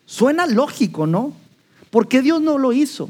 Suena 0.06 0.46
lógico, 0.46 1.06
¿no? 1.06 1.32
¿Por 1.90 2.08
qué 2.08 2.22
Dios 2.22 2.40
no 2.40 2.58
lo 2.58 2.72
hizo? 2.72 3.08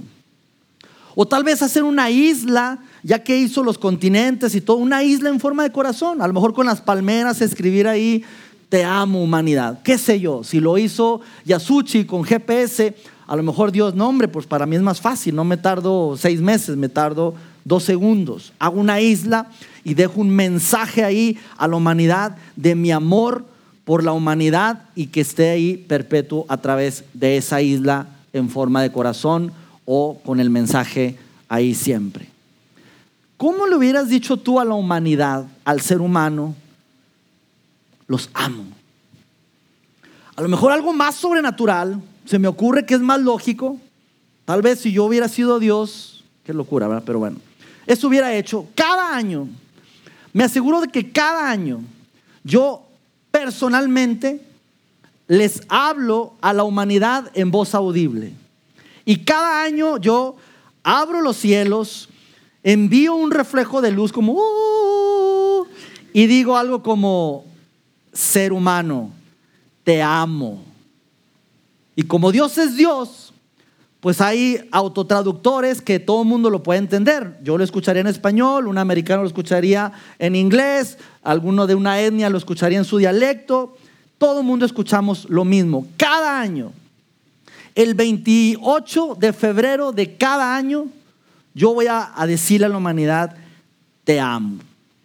O 1.15 1.27
tal 1.27 1.45
vez 1.45 1.63
hacer 1.63 1.85
una 1.85 2.11
isla, 2.11 2.81
ya 3.03 3.23
que 3.23 3.39
hizo 3.39 3.63
los 3.63 3.79
continentes 3.79 4.55
y 4.55 4.61
todo, 4.61 4.77
una 4.79 5.03
isla 5.03 5.29
en 5.31 5.41
forma 5.41 5.63
de 5.63 5.73
corazón. 5.73 6.21
A 6.21 6.27
lo 6.27 6.35
mejor 6.35 6.55
con 6.55 6.67
las 6.67 6.81
palmeras, 6.81 7.41
escribir 7.41 7.87
ahí, 7.87 8.25
te 8.69 8.85
amo 8.85 9.23
humanidad. 9.23 9.81
¿Qué 9.83 9.99
sé 9.99 10.19
yo? 10.19 10.43
Si 10.43 10.61
lo 10.61 10.77
hizo 10.79 11.21
Yasuchi 11.45 12.05
con 12.05 12.25
GPS, 12.25 12.97
a 13.27 13.37
lo 13.37 13.43
mejor 13.43 13.73
Dios, 13.73 13.95
no 13.95 14.09
hombre, 14.09 14.29
pues 14.29 14.47
para 14.47 14.67
mí 14.67 14.77
es 14.77 14.83
más 14.83 15.01
fácil, 15.01 15.35
no 15.35 15.45
me 15.45 15.57
tardo 15.57 16.17
seis 16.19 16.41
meses, 16.41 16.77
me 16.77 16.89
tardo 16.89 17.35
dos 17.65 17.85
segundos. 17.85 18.53
Hago 18.59 18.81
una 18.81 19.01
isla 19.01 19.47
y 19.85 19.95
dejo 19.95 20.21
un 20.21 20.31
mensaje 20.31 21.05
ahí 21.05 21.39
a 21.57 21.69
la 21.69 21.77
humanidad 21.77 22.37
de 22.57 22.75
mi 22.75 22.91
amor 22.91 23.45
por 23.85 24.03
la 24.03 24.13
humanidad 24.13 24.83
y 24.95 25.09
que 25.09 25.21
esté 25.21 25.51
ahí 25.51 25.77
perpetuo 25.77 26.47
a 26.49 26.57
través 26.57 27.05
de 27.13 27.37
esa 27.37 27.61
isla 27.61 28.07
en 28.33 28.49
forma 28.49 28.83
de 28.83 28.93
corazón 28.93 29.53
o 29.85 30.19
con 30.25 30.41
el 30.41 30.51
mensaje 30.51 31.19
ahí 31.49 31.75
siempre. 31.75 32.29
¿Cómo 33.37 33.67
le 33.67 33.77
hubieras 33.77 34.09
dicho 34.09 34.37
tú 34.37 34.59
a 34.59 34.65
la 34.65 34.75
humanidad, 34.75 35.47
al 35.65 35.81
ser 35.81 36.01
humano, 36.01 36.55
los 38.07 38.31
amo? 38.33 38.65
A 40.37 40.43
lo 40.43 40.49
mejor 40.49 40.73
algo 40.73 40.93
más 40.93 41.15
sobrenatural, 41.17 42.01
se 42.25 42.39
me 42.39 42.49
ocurre 42.49 42.87
que 42.87 42.95
es 42.95 43.01
más 43.01 43.21
lógico. 43.21 43.79
Tal 44.45 44.63
vez 44.63 44.81
si 44.81 44.93
yo 44.93 45.05
hubiera 45.05 45.29
sido 45.29 45.59
Dios, 45.59 46.25
qué 46.45 46.53
locura, 46.53 46.89
¿verdad? 46.89 47.03
Pero 47.05 47.19
bueno, 47.19 47.37
eso 47.87 48.09
hubiera 48.09 48.35
hecho 48.35 48.67
cada 48.75 49.15
año. 49.15 49.49
Me 50.33 50.45
aseguro 50.45 50.81
de 50.81 50.89
que 50.89 51.13
cada 51.13 51.51
año 51.51 51.83
yo 52.43 52.83
personalmente 53.35 54.41
les 55.27 55.63
hablo 55.69 56.35
a 56.41 56.53
la 56.53 56.63
humanidad 56.63 57.33
en 57.35 57.51
voz 57.51 57.75
audible. 57.75 58.33
Y 59.05 59.25
cada 59.25 59.65
año 59.65 59.97
yo 59.97 60.37
abro 60.85 61.21
los 61.21 61.39
cielos, 61.39 62.09
envío 62.63 63.17
un 63.17 63.33
reflejo 63.33 63.81
de 63.81 63.91
luz 63.91 64.13
como, 64.13 64.35
uh", 64.35 65.67
y 66.13 66.29
digo 66.29 66.57
algo 66.57 66.85
como, 66.85 67.45
ser 68.13 68.53
humano, 68.53 69.11
te 69.83 70.01
amo. 70.01 70.63
Y 71.97 72.05
como 72.05 72.31
Dios 72.31 72.57
es 72.57 72.77
Dios, 72.77 73.24
pues 74.05 74.21
hay 74.21 74.69
autotraductores 74.71 75.81
que 75.81 75.99
todo 75.99 76.25
el 76.25 76.29
mundo 76.29 76.51
lo 76.51 76.63
puede 76.63 76.79
entender. 76.79 77.39
Yo 77.43 77.57
lo 77.57 77.65
escucharía 77.65 78.03
en 78.03 78.07
español, 78.07 78.69
un 78.69 78.77
americano 78.77 79.23
lo 79.23 79.29
escucharía 79.29 79.93
en 80.19 80.37
inglés, 80.37 80.99
alguno 81.23 81.67
de 81.67 81.75
una 81.75 81.99
etnia 81.99 82.29
lo 82.29 82.37
escucharía 82.37 82.77
en 82.77 82.85
su 82.85 82.99
dialecto. 82.99 83.79
Todo 84.19 84.41
el 84.41 84.47
mundo 84.47 84.67
escuchamos 84.67 85.27
lo 85.31 85.47
mismo. 85.47 85.87
Cada 85.97 86.39
año, 86.39 86.73
el 87.75 87.95
28 87.95 89.17
de 89.19 89.33
febrero 89.33 89.91
de 89.91 90.19
cada 90.19 90.55
año, 90.55 90.85
yo 91.55 91.73
voy 91.73 91.87
a, 91.87 92.13
a 92.15 92.27
decirle 92.27 92.67
a 92.67 92.69
la 92.69 92.77
humanidad, 92.77 93.35
te 94.05 94.21
amo. 94.21 94.59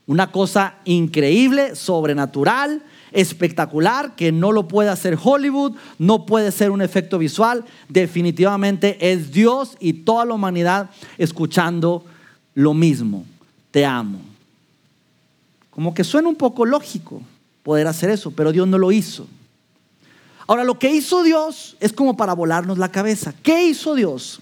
Una 0.08 0.30
cosa 0.30 0.76
increíble, 0.84 1.74
sobrenatural, 1.78 2.84
espectacular 3.12 4.16
que 4.16 4.32
no 4.32 4.52
lo 4.52 4.68
puede 4.68 4.90
hacer 4.90 5.18
Hollywood, 5.22 5.74
no 5.98 6.26
puede 6.26 6.52
ser 6.52 6.72
un 6.72 6.82
efecto 6.82 7.18
visual, 7.18 7.66
definitivamente 7.88 9.12
es 9.12 9.32
Dios 9.32 9.76
y 9.80 9.94
toda 9.94 10.26
la 10.26 10.34
humanidad 10.34 10.90
escuchando 11.18 12.06
lo 12.54 12.74
mismo. 12.74 13.26
Te 13.72 13.86
amo. 13.86 14.20
Como 15.70 15.94
que 15.94 16.04
suena 16.04 16.28
un 16.28 16.36
poco 16.36 16.66
lógico 16.66 17.22
poder 17.64 17.88
hacer 17.88 18.10
eso, 18.10 18.32
pero 18.32 18.52
Dios 18.52 18.68
no 18.68 18.78
lo 18.78 18.92
hizo. 18.92 19.28
Ahora, 20.48 20.64
lo 20.64 20.80
que 20.80 20.92
hizo 20.92 21.22
Dios 21.22 21.78
es 21.80 21.94
como 21.94 22.18
para 22.18 22.34
volarnos 22.34 22.80
la 22.80 22.92
cabeza. 22.92 23.34
¿Qué 23.44 23.68
hizo 23.68 23.94
Dios? 23.94 24.42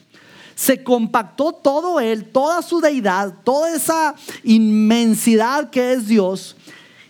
Se 0.56 0.82
compactó 0.82 1.52
todo 1.52 2.00
Él, 2.00 2.24
toda 2.24 2.62
su 2.62 2.80
deidad, 2.80 3.34
toda 3.44 3.76
esa 3.76 4.16
inmensidad 4.44 5.70
que 5.70 5.92
es 5.92 6.08
Dios, 6.08 6.56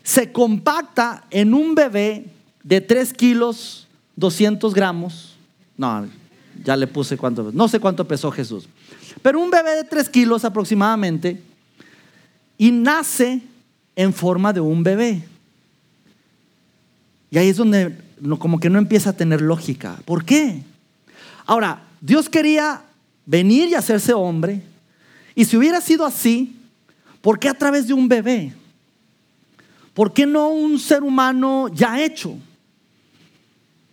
se 0.08 0.32
compacta 0.32 1.26
en 1.32 1.54
un 1.54 1.76
bebé 1.76 2.28
de 2.64 2.80
3 2.80 3.12
kilos 3.12 3.90
200 4.16 4.74
gramos. 4.74 5.36
No, 5.76 6.08
ya 6.64 6.78
le 6.78 6.88
puse 6.88 7.18
cuánto, 7.18 7.52
no 7.52 7.68
sé 7.68 7.78
cuánto 7.82 8.08
pesó 8.08 8.32
Jesús. 8.32 8.70
Pero 9.22 9.42
un 9.42 9.52
bebé 9.52 9.76
de 9.76 9.84
3 9.84 10.08
kilos 10.08 10.46
aproximadamente 10.46 11.44
y 12.58 12.72
nace 12.72 13.42
en 13.98 14.14
forma 14.14 14.54
de 14.54 14.62
un 14.62 14.82
bebé. 14.82 15.24
Y 17.30 17.38
ahí 17.38 17.50
es 17.50 17.58
donde 17.58 17.98
como 18.40 18.62
que 18.62 18.70
no 18.70 18.80
empieza 18.80 19.10
a 19.10 19.18
tener 19.18 19.42
lógica. 19.42 20.00
¿Por 20.06 20.24
qué? 20.24 20.64
Ahora, 21.46 21.82
Dios 22.00 22.30
quería 22.30 22.82
venir 23.26 23.68
y 23.68 23.76
hacerse 23.76 24.14
hombre. 24.14 24.62
Y 25.36 25.44
si 25.44 25.58
hubiera 25.58 25.82
sido 25.82 26.06
así, 26.06 26.56
¿por 27.20 27.40
qué 27.40 27.50
a 27.50 27.54
través 27.54 27.88
de 27.88 27.94
un 27.94 28.08
bebé? 28.08 28.54
¿Por 29.98 30.14
qué 30.14 30.28
no 30.28 30.50
un 30.50 30.78
ser 30.78 31.02
humano 31.02 31.70
ya 31.74 32.04
hecho? 32.04 32.36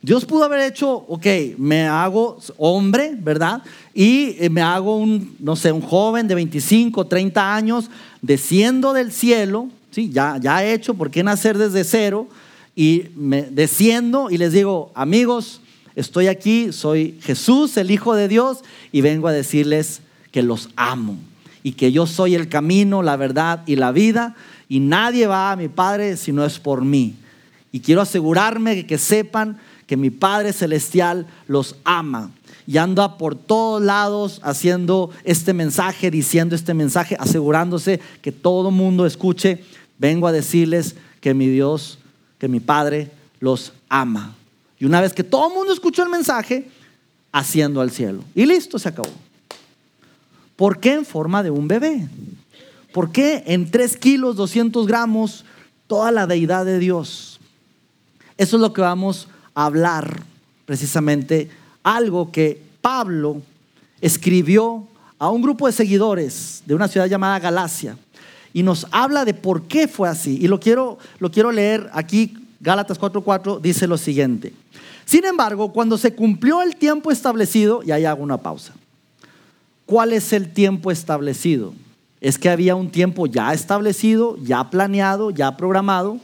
Dios 0.02 0.26
pudo 0.26 0.44
haber 0.44 0.60
hecho, 0.70 0.92
ok, 0.92 1.26
me 1.56 1.86
hago 1.86 2.38
hombre, 2.58 3.16
¿verdad? 3.18 3.62
Y 3.94 4.36
eh, 4.38 4.50
me 4.50 4.60
hago 4.60 4.98
un, 4.98 5.34
no 5.38 5.56
sé, 5.56 5.72
un 5.72 5.80
joven 5.80 6.28
de 6.28 6.34
25, 6.34 7.06
30 7.06 7.54
años, 7.54 7.88
desciendo 8.20 8.92
del 8.92 9.12
cielo, 9.12 9.70
¿sí? 9.92 10.10
Ya, 10.10 10.36
ya 10.36 10.62
hecho, 10.62 10.92
¿por 10.92 11.10
qué 11.10 11.22
nacer 11.22 11.56
desde 11.56 11.84
cero? 11.84 12.28
Y 12.76 13.04
me 13.16 13.40
desciendo 13.40 14.30
y 14.30 14.36
les 14.36 14.52
digo, 14.52 14.92
amigos, 14.94 15.62
estoy 15.96 16.26
aquí, 16.26 16.70
soy 16.70 17.18
Jesús, 17.22 17.78
el 17.78 17.90
Hijo 17.90 18.14
de 18.14 18.28
Dios, 18.28 18.58
y 18.92 19.00
vengo 19.00 19.28
a 19.28 19.32
decirles 19.32 20.02
que 20.32 20.42
los 20.42 20.68
amo 20.76 21.16
y 21.62 21.72
que 21.72 21.92
yo 21.92 22.06
soy 22.06 22.34
el 22.34 22.50
camino, 22.50 23.02
la 23.02 23.16
verdad 23.16 23.62
y 23.64 23.76
la 23.76 23.90
vida 23.90 24.36
y 24.74 24.80
nadie 24.80 25.28
va 25.28 25.52
a 25.52 25.56
mi 25.56 25.68
Padre 25.68 26.16
si 26.16 26.32
no 26.32 26.44
es 26.44 26.58
por 26.58 26.84
mí. 26.84 27.14
Y 27.70 27.78
quiero 27.78 28.00
asegurarme 28.00 28.74
de 28.74 28.84
que 28.84 28.98
sepan 28.98 29.56
que 29.86 29.96
mi 29.96 30.10
Padre 30.10 30.52
Celestial 30.52 31.28
los 31.46 31.76
ama 31.84 32.32
y 32.66 32.78
anda 32.78 33.16
por 33.16 33.36
todos 33.36 33.80
lados 33.80 34.40
haciendo 34.42 35.10
este 35.22 35.52
mensaje, 35.52 36.10
diciendo 36.10 36.56
este 36.56 36.74
mensaje, 36.74 37.16
asegurándose 37.20 38.00
que 38.20 38.32
todo 38.32 38.72
mundo 38.72 39.06
escuche. 39.06 39.62
Vengo 39.96 40.26
a 40.26 40.32
decirles 40.32 40.96
que 41.20 41.34
mi 41.34 41.46
Dios, 41.46 42.00
que 42.40 42.48
mi 42.48 42.58
Padre 42.58 43.12
los 43.38 43.74
ama. 43.88 44.34
Y 44.80 44.86
una 44.86 45.00
vez 45.00 45.12
que 45.12 45.22
todo 45.22 45.50
el 45.50 45.54
mundo 45.54 45.72
escuchó 45.72 46.02
el 46.02 46.08
mensaje, 46.08 46.68
haciendo 47.30 47.80
al 47.80 47.92
cielo. 47.92 48.24
Y 48.34 48.44
listo, 48.44 48.80
se 48.80 48.88
acabó. 48.88 49.12
¿Por 50.56 50.80
qué 50.80 50.94
en 50.94 51.06
forma 51.06 51.44
de 51.44 51.52
un 51.52 51.68
bebé? 51.68 52.08
¿Por 52.94 53.10
qué 53.10 53.42
en 53.46 53.72
3 53.72 53.96
kilos, 53.96 54.36
200 54.36 54.86
gramos, 54.86 55.44
toda 55.88 56.12
la 56.12 56.28
deidad 56.28 56.64
de 56.64 56.78
Dios? 56.78 57.40
Eso 58.38 58.56
es 58.56 58.60
lo 58.60 58.72
que 58.72 58.82
vamos 58.82 59.26
a 59.52 59.64
hablar 59.64 60.22
precisamente, 60.64 61.50
algo 61.82 62.30
que 62.30 62.62
Pablo 62.80 63.42
escribió 64.00 64.86
a 65.18 65.28
un 65.28 65.42
grupo 65.42 65.66
de 65.66 65.72
seguidores 65.72 66.62
de 66.66 66.76
una 66.76 66.86
ciudad 66.86 67.08
llamada 67.08 67.40
Galacia 67.40 67.98
y 68.52 68.62
nos 68.62 68.86
habla 68.92 69.24
de 69.24 69.34
por 69.34 69.62
qué 69.62 69.88
fue 69.88 70.08
así. 70.08 70.38
Y 70.40 70.46
lo 70.46 70.60
quiero, 70.60 70.98
lo 71.18 71.32
quiero 71.32 71.50
leer 71.50 71.90
aquí, 71.94 72.36
Gálatas 72.60 73.00
4:4 73.00 73.60
dice 73.60 73.88
lo 73.88 73.98
siguiente. 73.98 74.54
Sin 75.04 75.24
embargo, 75.24 75.72
cuando 75.72 75.98
se 75.98 76.14
cumplió 76.14 76.62
el 76.62 76.76
tiempo 76.76 77.10
establecido, 77.10 77.82
y 77.82 77.90
ahí 77.90 78.04
hago 78.04 78.22
una 78.22 78.38
pausa. 78.38 78.72
¿Cuál 79.84 80.12
es 80.12 80.32
el 80.32 80.52
tiempo 80.52 80.92
establecido? 80.92 81.74
Es 82.24 82.38
que 82.38 82.48
había 82.48 82.74
un 82.74 82.90
tiempo 82.90 83.26
ya 83.26 83.52
establecido, 83.52 84.38
ya 84.42 84.70
planeado, 84.70 85.30
ya 85.30 85.58
programado. 85.58 86.18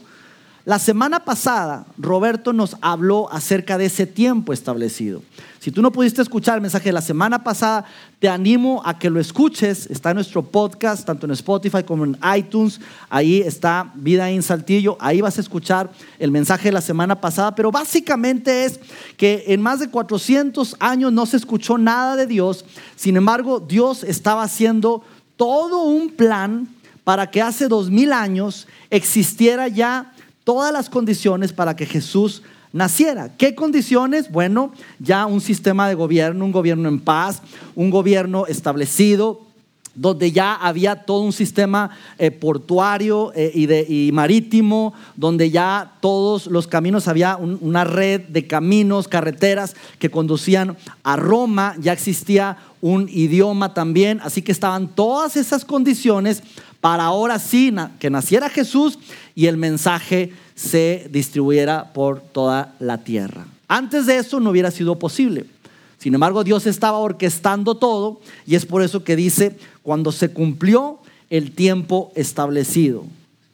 la 0.65 0.79
semana 0.79 1.25
pasada 1.25 1.85
Roberto 1.95 2.53
nos 2.53 2.75
habló 2.81 3.31
acerca 3.31 3.77
de 3.77 3.85
ese 3.85 4.07
tiempo 4.07 4.51
establecido. 4.51 5.21
Si 5.59 5.69
tú 5.69 5.83
no 5.83 5.91
pudiste 5.91 6.23
escuchar 6.23 6.55
el 6.55 6.61
mensaje 6.61 6.85
de 6.85 6.93
la 6.93 7.03
semana 7.03 7.43
pasada, 7.43 7.85
te 8.17 8.27
animo 8.27 8.81
a 8.83 8.97
que 8.97 9.11
lo 9.11 9.19
escuches. 9.19 9.85
Está 9.91 10.09
en 10.09 10.15
nuestro 10.15 10.41
podcast, 10.41 11.05
tanto 11.05 11.27
en 11.27 11.33
Spotify 11.33 11.83
como 11.83 12.03
en 12.03 12.17
iTunes. 12.35 12.81
Ahí 13.07 13.41
está 13.41 13.91
Vida 13.93 14.27
en 14.31 14.41
Saltillo. 14.41 14.97
Ahí 14.99 15.21
vas 15.21 15.37
a 15.37 15.41
escuchar 15.41 15.91
el 16.17 16.31
mensaje 16.31 16.69
de 16.69 16.71
la 16.71 16.81
semana 16.81 17.21
pasada. 17.21 17.53
Pero 17.53 17.71
básicamente 17.71 18.65
es 18.65 18.79
que 19.17 19.43
en 19.49 19.61
más 19.61 19.79
de 19.79 19.91
400 19.91 20.77
años 20.79 21.13
no 21.13 21.27
se 21.27 21.37
escuchó 21.37 21.77
nada 21.77 22.15
de 22.15 22.25
Dios. 22.25 22.65
Sin 22.95 23.15
embargo, 23.15 23.59
Dios 23.59 24.03
estaba 24.03 24.41
haciendo 24.41 25.03
todo 25.41 25.85
un 25.85 26.11
plan 26.11 26.67
para 27.03 27.31
que 27.31 27.41
hace 27.41 27.67
dos 27.67 27.89
mil 27.89 28.13
años 28.13 28.67
existiera 28.91 29.67
ya 29.69 30.13
todas 30.43 30.71
las 30.71 30.87
condiciones 30.87 31.51
para 31.51 31.75
que 31.75 31.87
Jesús 31.87 32.43
naciera. 32.71 33.35
¿Qué 33.39 33.55
condiciones? 33.55 34.31
Bueno, 34.31 34.71
ya 34.99 35.25
un 35.25 35.41
sistema 35.41 35.89
de 35.89 35.95
gobierno, 35.95 36.45
un 36.45 36.51
gobierno 36.51 36.87
en 36.89 36.99
paz, 36.99 37.41
un 37.73 37.89
gobierno 37.89 38.45
establecido, 38.45 39.41
donde 39.95 40.31
ya 40.31 40.55
había 40.55 40.95
todo 40.95 41.21
un 41.21 41.33
sistema 41.33 41.91
eh, 42.17 42.31
portuario 42.31 43.31
eh, 43.35 43.85
y, 43.87 44.11
marítimo, 44.11 44.93
donde 45.15 45.49
ya 45.49 45.93
todos 45.99 46.47
los 46.47 46.67
caminos, 46.67 47.07
había 47.07 47.37
una 47.37 47.83
red 47.83 48.21
de 48.21 48.47
caminos, 48.47 49.07
carreteras 49.07 49.75
que 49.99 50.09
conducían 50.09 50.77
a 51.03 51.15
Roma, 51.15 51.75
ya 51.79 51.93
existía 51.93 52.57
un 52.81 53.07
idioma 53.09 53.73
también, 53.73 54.19
así 54.23 54.41
que 54.41 54.51
estaban 54.51 54.87
todas 54.87 55.35
esas 55.35 55.65
condiciones 55.65 56.41
para 56.79 57.03
ahora 57.03 57.37
sí 57.37 57.73
que 57.99 58.09
naciera 58.09 58.49
Jesús 58.49 58.97
y 59.35 59.45
el 59.45 59.57
mensaje 59.57 60.33
se 60.55 61.07
distribuyera 61.11 61.93
por 61.93 62.21
toda 62.21 62.73
la 62.79 62.97
tierra. 62.97 63.45
Antes 63.67 64.05
de 64.07 64.17
eso 64.17 64.39
no 64.39 64.49
hubiera 64.49 64.71
sido 64.71 64.97
posible. 64.97 65.45
Sin 65.97 66.15
embargo, 66.15 66.43
Dios 66.43 66.65
estaba 66.65 66.97
orquestando 66.97 67.75
todo 67.75 68.19
y 68.47 68.55
es 68.55 68.65
por 68.65 68.81
eso 68.81 69.03
que 69.03 69.15
dice, 69.15 69.55
cuando 69.83 70.11
se 70.11 70.31
cumplió 70.31 70.99
el 71.29 71.51
tiempo 71.51 72.11
establecido. 72.15 73.05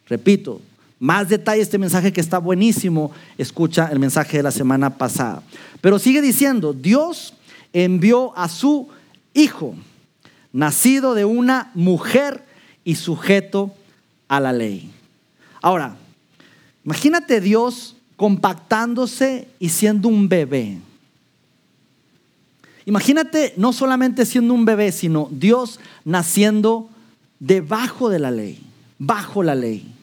Repito, 0.08 0.62
más 1.00 1.30
detalle 1.30 1.62
este 1.62 1.78
mensaje 1.78 2.12
que 2.12 2.22
está 2.22 2.40
buenísimo, 2.40 3.12
escucha 3.38 3.90
el 3.92 4.00
mensaje 4.00 4.38
de 4.38 4.44
la 4.44 4.52
semana 4.52 4.98
pasada. 4.98 5.44
Pero 5.82 6.00
sigue 6.00 6.22
diciendo, 6.22 6.74
Dios 6.74 7.34
envió 7.74 8.36
a 8.38 8.50
su 8.50 8.90
Hijo, 9.34 9.76
nacido 10.52 11.14
de 11.14 11.24
una 11.24 11.70
mujer 11.76 12.44
y 12.84 12.96
sujeto 12.96 13.76
a 14.28 14.40
la 14.40 14.52
ley. 14.52 14.92
Ahora, 15.62 15.96
imagínate 16.84 17.40
Dios 17.40 17.96
compactándose 18.16 19.48
y 19.60 19.70
siendo 19.70 20.08
un 20.08 20.28
bebé. 20.28 20.80
Imagínate 22.88 23.54
no 23.58 23.74
solamente 23.74 24.26
siendo 24.26 24.54
un 24.54 24.64
bebé, 24.64 24.94
sino 24.94 25.28
Dios 25.30 25.78
naciendo 26.06 26.90
debajo 27.38 28.10
de 28.10 28.18
la 28.18 28.32
ley, 28.32 28.64
bajo 28.98 29.44
la 29.44 29.56
ley. 29.56 29.94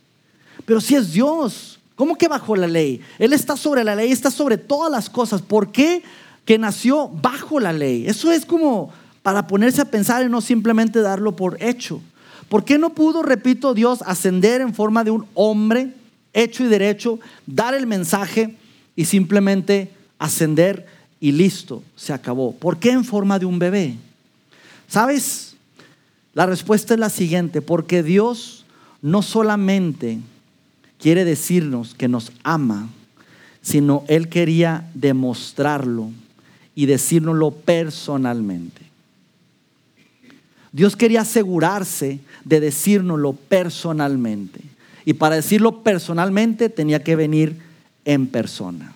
Pero 0.66 0.82
si 0.82 0.94
es 0.94 1.14
Dios, 1.14 1.80
¿cómo 1.96 2.18
que 2.18 2.28
bajo 2.28 2.54
la 2.56 2.66
ley? 2.66 3.00
Él 3.18 3.32
está 3.32 3.56
sobre 3.56 3.84
la 3.84 3.96
ley, 3.96 4.12
está 4.12 4.30
sobre 4.30 4.58
todas 4.58 4.92
las 4.92 5.08
cosas. 5.08 5.40
¿Por 5.40 5.72
qué 5.72 6.02
que 6.44 6.58
nació 6.58 7.08
bajo 7.08 7.58
la 7.58 7.72
ley? 7.72 8.06
Eso 8.06 8.30
es 8.30 8.44
como 8.44 8.92
para 9.22 9.46
ponerse 9.46 9.80
a 9.80 9.90
pensar 9.90 10.22
y 10.22 10.28
no 10.28 10.42
simplemente 10.42 11.00
darlo 11.00 11.34
por 11.34 11.56
hecho. 11.62 12.02
¿Por 12.50 12.66
qué 12.66 12.76
no 12.76 12.90
pudo, 12.90 13.22
repito, 13.22 13.72
Dios 13.72 14.02
ascender 14.04 14.60
en 14.60 14.74
forma 14.74 15.04
de 15.04 15.10
un 15.10 15.24
hombre 15.32 15.94
hecho 16.34 16.62
y 16.62 16.66
derecho, 16.66 17.18
dar 17.46 17.72
el 17.72 17.86
mensaje 17.86 18.58
y 18.94 19.06
simplemente 19.06 19.90
ascender 20.18 20.84
y 21.24 21.32
listo, 21.32 21.82
se 21.96 22.12
acabó? 22.12 22.54
¿Por 22.54 22.76
qué 22.76 22.90
en 22.90 23.02
forma 23.02 23.38
de 23.38 23.46
un 23.46 23.58
bebé? 23.58 23.94
¿Sabes? 24.86 25.56
La 26.34 26.44
respuesta 26.44 26.92
es 26.92 27.00
la 27.00 27.08
siguiente, 27.08 27.62
porque 27.62 28.02
Dios 28.02 28.66
no 29.00 29.22
solamente 29.22 30.18
quiere 30.98 31.24
decirnos 31.24 31.94
que 31.94 32.08
nos 32.08 32.30
ama, 32.42 32.90
sino 33.62 34.04
Él 34.06 34.28
quería 34.28 34.90
demostrarlo 34.92 36.10
y 36.74 36.84
decírnoslo 36.84 37.52
personalmente. 37.52 38.82
Dios 40.72 40.94
quería 40.94 41.22
asegurarse 41.22 42.20
de 42.44 42.60
decírnoslo 42.60 43.32
personalmente. 43.32 44.60
Y 45.06 45.14
para 45.14 45.37
decirlo 45.37 45.82
personalmente 45.82 46.68
tenía 46.68 47.02
que 47.02 47.16
venir 47.16 47.56
en 48.04 48.26
persona. 48.26 48.92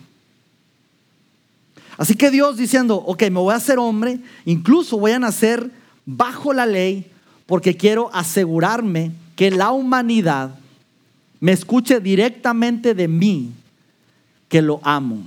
Así 1.99 2.15
que 2.15 2.31
Dios 2.31 2.55
diciendo, 2.55 2.95
ok, 2.95 3.23
me 3.23 3.41
voy 3.41 3.53
a 3.53 3.57
hacer 3.57 3.77
hombre, 3.77 4.19
incluso 4.45 4.97
voy 4.97 5.11
a 5.11 5.19
nacer 5.19 5.69
bajo 6.05 6.53
la 6.53 6.65
ley, 6.65 7.11
porque 7.45 7.75
quiero 7.75 8.09
asegurarme 8.13 9.11
que 9.35 9.51
la 9.51 9.71
humanidad 9.71 10.55
me 11.41 11.51
escuche 11.51 11.99
directamente 11.99 12.93
de 12.93 13.09
mí, 13.09 13.51
que 14.47 14.61
lo 14.61 14.79
amo. 14.81 15.21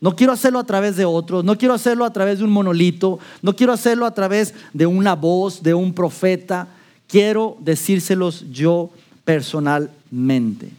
No 0.00 0.16
quiero 0.16 0.32
hacerlo 0.32 0.58
a 0.58 0.64
través 0.64 0.96
de 0.96 1.04
otros, 1.04 1.44
no 1.44 1.56
quiero 1.56 1.74
hacerlo 1.74 2.04
a 2.04 2.12
través 2.12 2.38
de 2.38 2.44
un 2.44 2.50
monolito, 2.50 3.20
no 3.40 3.54
quiero 3.54 3.72
hacerlo 3.72 4.04
a 4.04 4.14
través 4.14 4.54
de 4.72 4.86
una 4.86 5.14
voz, 5.14 5.62
de 5.62 5.74
un 5.74 5.94
profeta. 5.94 6.66
Quiero 7.06 7.56
decírselos 7.60 8.46
yo 8.50 8.90
personalmente. 9.24 10.70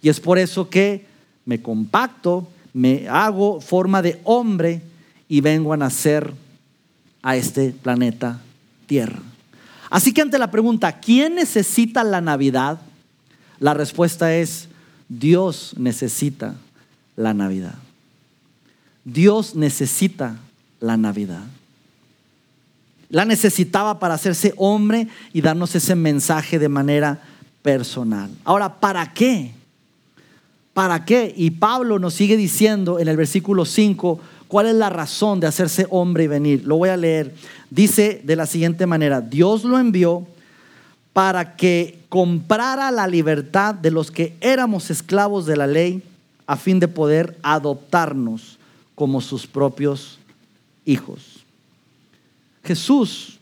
Y 0.00 0.10
es 0.10 0.20
por 0.20 0.38
eso 0.38 0.70
que 0.70 1.06
me 1.44 1.60
compacto, 1.60 2.46
me 2.74 3.08
hago 3.08 3.60
forma 3.62 4.02
de 4.02 4.20
hombre 4.24 4.82
y 5.28 5.40
vengo 5.40 5.72
a 5.72 5.78
nacer 5.78 6.34
a 7.22 7.36
este 7.36 7.70
planeta 7.70 8.42
Tierra. 8.86 9.22
Así 9.88 10.12
que 10.12 10.20
ante 10.20 10.38
la 10.38 10.50
pregunta, 10.50 11.00
¿quién 11.00 11.36
necesita 11.36 12.04
la 12.04 12.20
Navidad? 12.20 12.80
La 13.60 13.72
respuesta 13.72 14.34
es, 14.34 14.68
Dios 15.08 15.74
necesita 15.78 16.56
la 17.16 17.32
Navidad. 17.32 17.76
Dios 19.04 19.54
necesita 19.54 20.36
la 20.80 20.96
Navidad. 20.96 21.44
La 23.08 23.24
necesitaba 23.24 24.00
para 24.00 24.14
hacerse 24.14 24.52
hombre 24.56 25.06
y 25.32 25.40
darnos 25.40 25.74
ese 25.76 25.94
mensaje 25.94 26.58
de 26.58 26.68
manera 26.68 27.22
personal. 27.62 28.30
Ahora, 28.44 28.80
¿para 28.80 29.14
qué? 29.14 29.52
¿Para 30.74 31.04
qué? 31.04 31.32
Y 31.36 31.52
Pablo 31.52 31.98
nos 31.98 32.14
sigue 32.14 32.36
diciendo 32.36 32.98
en 32.98 33.08
el 33.08 33.16
versículo 33.16 33.64
5 33.64 34.20
cuál 34.48 34.66
es 34.66 34.74
la 34.74 34.90
razón 34.90 35.40
de 35.40 35.46
hacerse 35.46 35.86
hombre 35.88 36.24
y 36.24 36.28
venir. 36.28 36.64
Lo 36.66 36.76
voy 36.76 36.90
a 36.90 36.96
leer. 36.96 37.34
Dice 37.70 38.20
de 38.24 38.36
la 38.36 38.46
siguiente 38.46 38.86
manera, 38.86 39.20
Dios 39.20 39.64
lo 39.64 39.78
envió 39.78 40.26
para 41.12 41.54
que 41.56 42.00
comprara 42.08 42.90
la 42.90 43.06
libertad 43.06 43.74
de 43.74 43.92
los 43.92 44.10
que 44.10 44.36
éramos 44.40 44.90
esclavos 44.90 45.46
de 45.46 45.56
la 45.56 45.68
ley 45.68 46.02
a 46.46 46.56
fin 46.56 46.80
de 46.80 46.88
poder 46.88 47.38
adoptarnos 47.42 48.58
como 48.94 49.20
sus 49.20 49.46
propios 49.46 50.18
hijos. 50.84 51.44
Jesús 52.64 53.38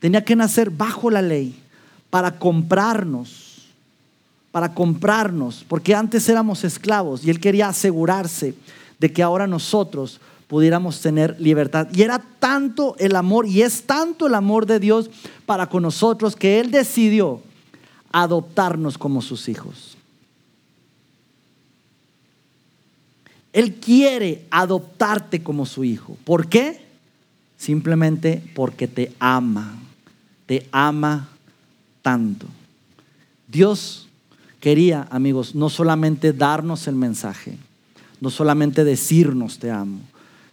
tenía 0.00 0.24
que 0.24 0.36
nacer 0.36 0.70
bajo 0.70 1.10
la 1.10 1.22
ley 1.22 1.54
para 2.10 2.38
comprarnos, 2.38 3.41
para 4.52 4.74
comprarnos, 4.74 5.64
porque 5.66 5.94
antes 5.94 6.28
éramos 6.28 6.62
esclavos 6.62 7.24
y 7.24 7.30
Él 7.30 7.40
quería 7.40 7.68
asegurarse 7.68 8.54
de 8.98 9.12
que 9.12 9.22
ahora 9.22 9.46
nosotros 9.46 10.20
pudiéramos 10.46 11.00
tener 11.00 11.40
libertad. 11.40 11.88
Y 11.94 12.02
era 12.02 12.22
tanto 12.38 12.94
el 12.98 13.16
amor, 13.16 13.46
y 13.46 13.62
es 13.62 13.84
tanto 13.84 14.26
el 14.26 14.34
amor 14.34 14.66
de 14.66 14.78
Dios 14.78 15.10
para 15.46 15.66
con 15.66 15.82
nosotros, 15.82 16.36
que 16.36 16.60
Él 16.60 16.70
decidió 16.70 17.40
adoptarnos 18.12 18.98
como 18.98 19.22
sus 19.22 19.48
hijos. 19.48 19.96
Él 23.54 23.74
quiere 23.74 24.44
adoptarte 24.50 25.42
como 25.42 25.64
su 25.64 25.84
hijo. 25.84 26.16
¿Por 26.24 26.48
qué? 26.48 26.82
Simplemente 27.56 28.42
porque 28.54 28.86
te 28.86 29.12
ama. 29.18 29.78
Te 30.46 30.68
ama 30.72 31.28
tanto. 32.02 32.46
Dios 33.48 34.08
quería, 34.62 35.08
amigos, 35.10 35.56
no 35.56 35.68
solamente 35.68 36.32
darnos 36.32 36.86
el 36.86 36.94
mensaje, 36.94 37.58
no 38.20 38.30
solamente 38.30 38.84
decirnos 38.84 39.58
te 39.58 39.72
amo, 39.72 39.98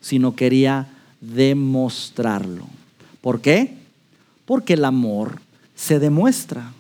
sino 0.02 0.36
quería 0.36 0.88
demostrarlo. 1.22 2.66
¿Por 3.22 3.40
qué? 3.40 3.76
Porque 4.46 4.74
el 4.74 4.84
amor 4.84 5.40
se 5.76 6.00
demuestra. 6.00 6.74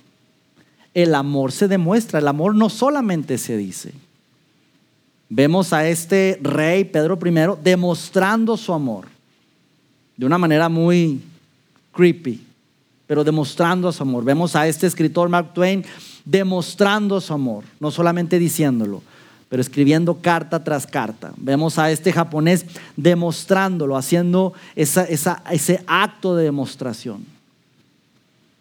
El 0.96 1.14
amor 1.14 1.52
se 1.52 1.68
demuestra. 1.68 2.18
El 2.18 2.28
amor 2.28 2.56
no 2.56 2.68
solamente 2.68 3.38
se 3.38 3.58
dice. 3.58 3.94
Vemos 5.30 5.72
a 5.72 5.88
este 5.88 6.40
rey 6.42 6.84
Pedro 6.84 7.20
I 7.24 7.62
demostrando 7.64 8.58
su 8.58 8.74
amor 8.74 9.06
de 10.18 10.26
una 10.26 10.40
manera 10.40 10.68
muy 10.68 11.22
creepy, 11.94 12.42
pero 13.10 13.24
demostrando 13.24 13.92
su 13.92 14.04
amor. 14.04 14.24
Vemos 14.24 14.56
a 14.56 14.68
este 14.68 14.86
escritor 14.86 15.30
Mark 15.30 15.52
Twain 15.56 15.84
demostrando 16.26 17.20
su 17.20 17.34
amor, 17.34 17.64
no 17.80 17.90
solamente 17.90 18.38
diciéndolo, 18.38 19.02
pero 19.50 19.64
escribiendo 19.64 20.20
carta 20.22 20.64
tras 20.64 20.86
carta. 20.86 21.34
Vemos 21.36 21.80
a 21.80 21.90
este 21.90 22.14
japonés 22.14 22.68
demostrándolo, 22.96 23.98
haciendo 23.98 24.54
ese 24.76 25.84
acto 25.88 26.36
de 26.36 26.44
demostración. 26.44 27.26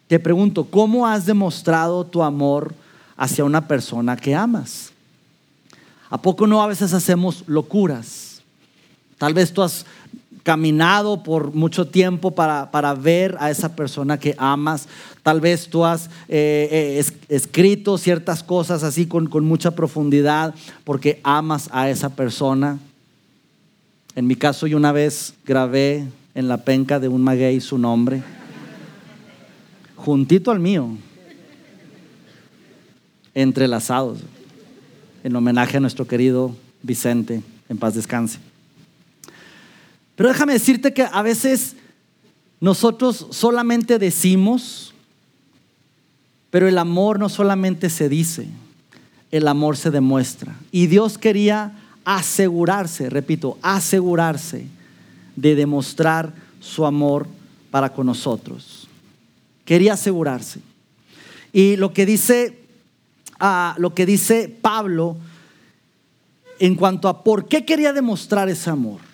Te 0.07 0.17
pregunto, 0.17 0.63
¿cómo 0.63 1.05
has 1.05 1.27
demostrado 1.27 2.03
tu 2.03 2.23
amor 2.23 2.73
hacia 3.17 3.45
una 3.45 3.67
persona 3.67 4.17
que 4.17 4.33
amas? 4.33 4.91
¿A 6.09 6.19
poco 6.19 6.47
no 6.47 6.63
a 6.63 6.65
veces 6.65 6.91
hacemos 6.93 7.43
locuras? 7.45 8.41
Tal 9.19 9.35
vez 9.35 9.53
tú 9.53 9.61
has 9.61 9.85
caminado 10.43 11.23
por 11.23 11.53
mucho 11.53 11.87
tiempo 11.87 12.31
para, 12.31 12.71
para, 12.71 12.93
ver 12.93 13.35
a 13.39 13.51
esa 13.51 13.75
persona 13.75 14.19
que 14.19 14.35
amas. 14.37 14.87
Tal 15.23 15.41
vez 15.41 15.69
tú 15.69 15.85
has 15.85 16.09
eh, 16.27 16.99
eh, 16.99 17.05
escrito 17.29 17.97
ciertas 17.97 18.43
cosas 18.43 18.83
así 18.83 19.05
con, 19.05 19.27
con 19.27 19.45
mucha 19.45 19.71
profundidad 19.71 20.55
porque 20.83 21.19
amas 21.23 21.69
a 21.71 21.89
esa 21.89 22.09
persona. 22.09 22.79
En 24.15 24.27
mi 24.27 24.35
caso, 24.35 24.67
yo 24.67 24.77
una 24.77 24.91
vez 24.91 25.33
grabé 25.45 26.07
en 26.35 26.47
la 26.47 26.57
penca 26.57 26.99
de 26.99 27.07
un 27.07 27.21
maguey 27.21 27.59
su 27.61 27.77
nombre, 27.77 28.23
juntito 29.95 30.51
al 30.51 30.59
mío, 30.59 30.89
entrelazados, 33.33 34.19
en 35.23 35.35
homenaje 35.35 35.77
a 35.77 35.79
nuestro 35.79 36.07
querido 36.07 36.55
Vicente, 36.81 37.41
en 37.67 37.77
paz 37.77 37.93
descanse. 37.95 38.48
Pero 40.19 40.31
déjame 40.31 40.51
decirte 40.51 40.91
que 40.91 41.03
a 41.09 41.21
veces 41.21 41.77
nosotros 42.59 43.27
solamente 43.29 43.97
decimos, 43.97 44.93
pero 46.49 46.67
el 46.67 46.77
amor 46.77 47.19
no 47.19 47.29
solamente 47.29 47.89
se 47.89 48.09
dice, 48.09 48.49
el 49.31 49.47
amor 49.47 49.77
se 49.77 49.91
demuestra. 49.91 50.59
Y 50.73 50.87
Dios 50.87 51.17
quería 51.17 51.71
asegurarse, 52.03 53.09
repito, 53.09 53.57
asegurarse 53.61 54.67
de 55.37 55.55
demostrar 55.55 56.33
su 56.59 56.85
amor 56.85 57.25
para 57.71 57.93
con 57.93 58.05
nosotros. 58.05 58.89
Quería 59.63 59.93
asegurarse. 59.93 60.59
Y 61.53 61.77
lo 61.77 61.93
que 61.93 62.05
dice, 62.05 62.59
ah, 63.39 63.73
lo 63.77 63.93
que 63.93 64.05
dice 64.05 64.53
Pablo 64.61 65.15
en 66.59 66.75
cuanto 66.75 67.07
a 67.07 67.23
por 67.23 67.47
qué 67.47 67.63
quería 67.63 67.93
demostrar 67.93 68.49
ese 68.49 68.69
amor. 68.69 69.07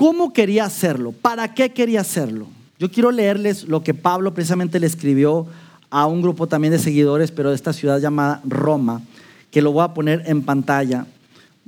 ¿Cómo 0.00 0.32
quería 0.32 0.64
hacerlo? 0.64 1.12
¿Para 1.12 1.52
qué 1.52 1.74
quería 1.74 2.00
hacerlo? 2.00 2.46
Yo 2.78 2.90
quiero 2.90 3.10
leerles 3.10 3.68
lo 3.68 3.82
que 3.82 3.92
Pablo 3.92 4.32
precisamente 4.32 4.80
le 4.80 4.86
escribió 4.86 5.46
a 5.90 6.06
un 6.06 6.22
grupo 6.22 6.46
también 6.46 6.72
de 6.72 6.78
seguidores, 6.78 7.30
pero 7.30 7.50
de 7.50 7.54
esta 7.54 7.74
ciudad 7.74 8.00
llamada 8.00 8.40
Roma, 8.48 9.02
que 9.50 9.60
lo 9.60 9.72
voy 9.72 9.84
a 9.84 9.92
poner 9.92 10.22
en 10.24 10.40
pantalla. 10.40 11.04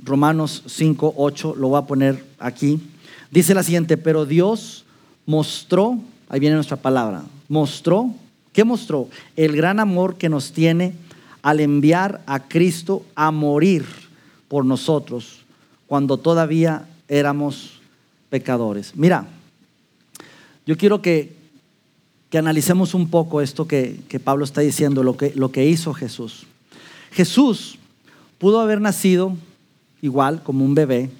Romanos 0.03 0.63
5, 0.65 1.13
8, 1.15 1.53
lo 1.59 1.67
voy 1.67 1.77
a 1.77 1.85
poner 1.85 2.25
aquí. 2.39 2.81
Dice 3.29 3.53
la 3.53 3.61
siguiente, 3.61 3.97
pero 3.97 4.25
Dios 4.25 4.83
mostró, 5.27 5.99
ahí 6.27 6.39
viene 6.39 6.55
nuestra 6.55 6.77
palabra, 6.77 7.21
mostró, 7.49 8.09
¿qué 8.51 8.63
mostró? 8.63 9.09
El 9.35 9.55
gran 9.55 9.79
amor 9.79 10.15
que 10.15 10.29
nos 10.29 10.53
tiene 10.53 10.95
al 11.43 11.59
enviar 11.59 12.23
a 12.25 12.39
Cristo 12.39 13.05
a 13.13 13.29
morir 13.29 13.85
por 14.47 14.65
nosotros 14.65 15.41
cuando 15.85 16.17
todavía 16.17 16.87
éramos 17.07 17.82
pecadores. 18.33 18.93
Mira, 18.95 19.27
yo 20.65 20.75
quiero 20.75 21.03
que, 21.03 21.35
que 22.31 22.39
analicemos 22.39 22.95
un 22.95 23.11
poco 23.11 23.41
esto 23.41 23.67
que, 23.67 23.99
que, 24.09 24.19
Pablo 24.19 24.43
está 24.43 24.61
diciendo, 24.61 25.03
lo 25.03 25.15
que, 25.15 25.33
lo 25.35 25.51
que 25.51 25.67
hizo 25.67 25.93
Jesús. 25.93 26.47
Jesús 27.11 27.77
pudo 28.39 28.59
haber 28.59 28.81
nacido 28.81 29.37
igual 30.01 30.41
como 30.41 30.65
un 30.65 30.73
bebé, 30.73 31.11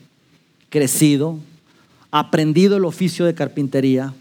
crecido, 0.71 1.38
aprendido 2.10 2.78
el 2.78 2.86
oficio 2.86 3.28
de 3.28 3.36
carpintería, 3.36 4.12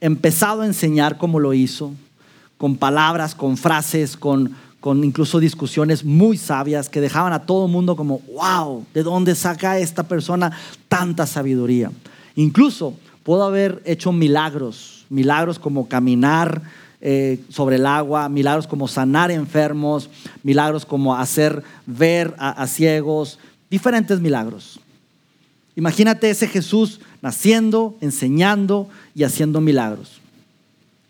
empezado 0.00 0.62
a 0.62 0.66
enseñar 0.66 1.18
como 1.18 1.38
lo 1.38 1.52
hizo, 1.52 1.92
con 2.56 2.78
palabras, 2.78 3.34
con 3.34 3.58
frases, 3.58 4.16
con, 4.16 4.56
con 4.80 5.04
incluso 5.04 5.38
discusiones 5.38 6.04
muy 6.04 6.38
sabias 6.38 6.88
que 6.88 7.00
dejaban 7.00 7.32
a 7.32 7.44
todo 7.44 7.66
el 7.66 7.72
mundo 7.72 7.96
como, 7.96 8.20
wow, 8.34 8.84
¿de 8.94 9.02
dónde 9.02 9.34
saca 9.34 9.78
esta 9.78 10.04
persona 10.04 10.52
tanta 10.88 11.26
sabiduría? 11.26 11.92
Incluso 12.34 12.94
pudo 13.22 13.44
haber 13.44 13.82
hecho 13.84 14.10
milagros, 14.10 15.04
milagros 15.10 15.58
como 15.58 15.86
caminar 15.88 16.62
eh, 17.02 17.40
sobre 17.50 17.76
el 17.76 17.86
agua, 17.86 18.28
milagros 18.28 18.66
como 18.66 18.88
sanar 18.88 19.30
enfermos, 19.30 20.08
milagros 20.42 20.86
como 20.86 21.14
hacer 21.14 21.62
ver 21.86 22.34
a 22.38 22.66
ciegos, 22.66 23.38
diferentes 23.70 24.20
milagros. 24.20 24.80
Imagínate 25.76 26.30
ese 26.30 26.48
Jesús 26.48 27.00
naciendo, 27.22 27.96
enseñando 28.00 28.88
y 29.14 29.24
haciendo 29.24 29.60
milagros 29.60 30.19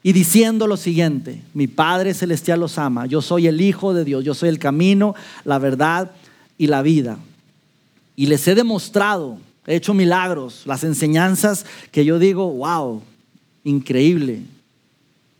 y 0.02 0.12
diciendo 0.12 0.66
lo 0.66 0.76
siguiente, 0.76 1.42
mi 1.52 1.66
Padre 1.66 2.14
Celestial 2.14 2.60
los 2.60 2.78
ama, 2.78 3.06
yo 3.06 3.20
soy 3.20 3.46
el 3.46 3.60
Hijo 3.60 3.92
de 3.92 4.04
Dios, 4.04 4.24
yo 4.24 4.34
soy 4.34 4.48
el 4.48 4.58
camino, 4.58 5.14
la 5.44 5.58
verdad 5.58 6.10
y 6.56 6.68
la 6.68 6.80
vida. 6.80 7.18
Y 8.16 8.26
les 8.26 8.46
he 8.48 8.54
demostrado, 8.54 9.38
he 9.66 9.76
hecho 9.76 9.92
milagros, 9.92 10.62
las 10.64 10.84
enseñanzas 10.84 11.66
que 11.92 12.04
yo 12.06 12.18
digo, 12.18 12.50
wow, 12.50 13.02
increíble, 13.62 14.40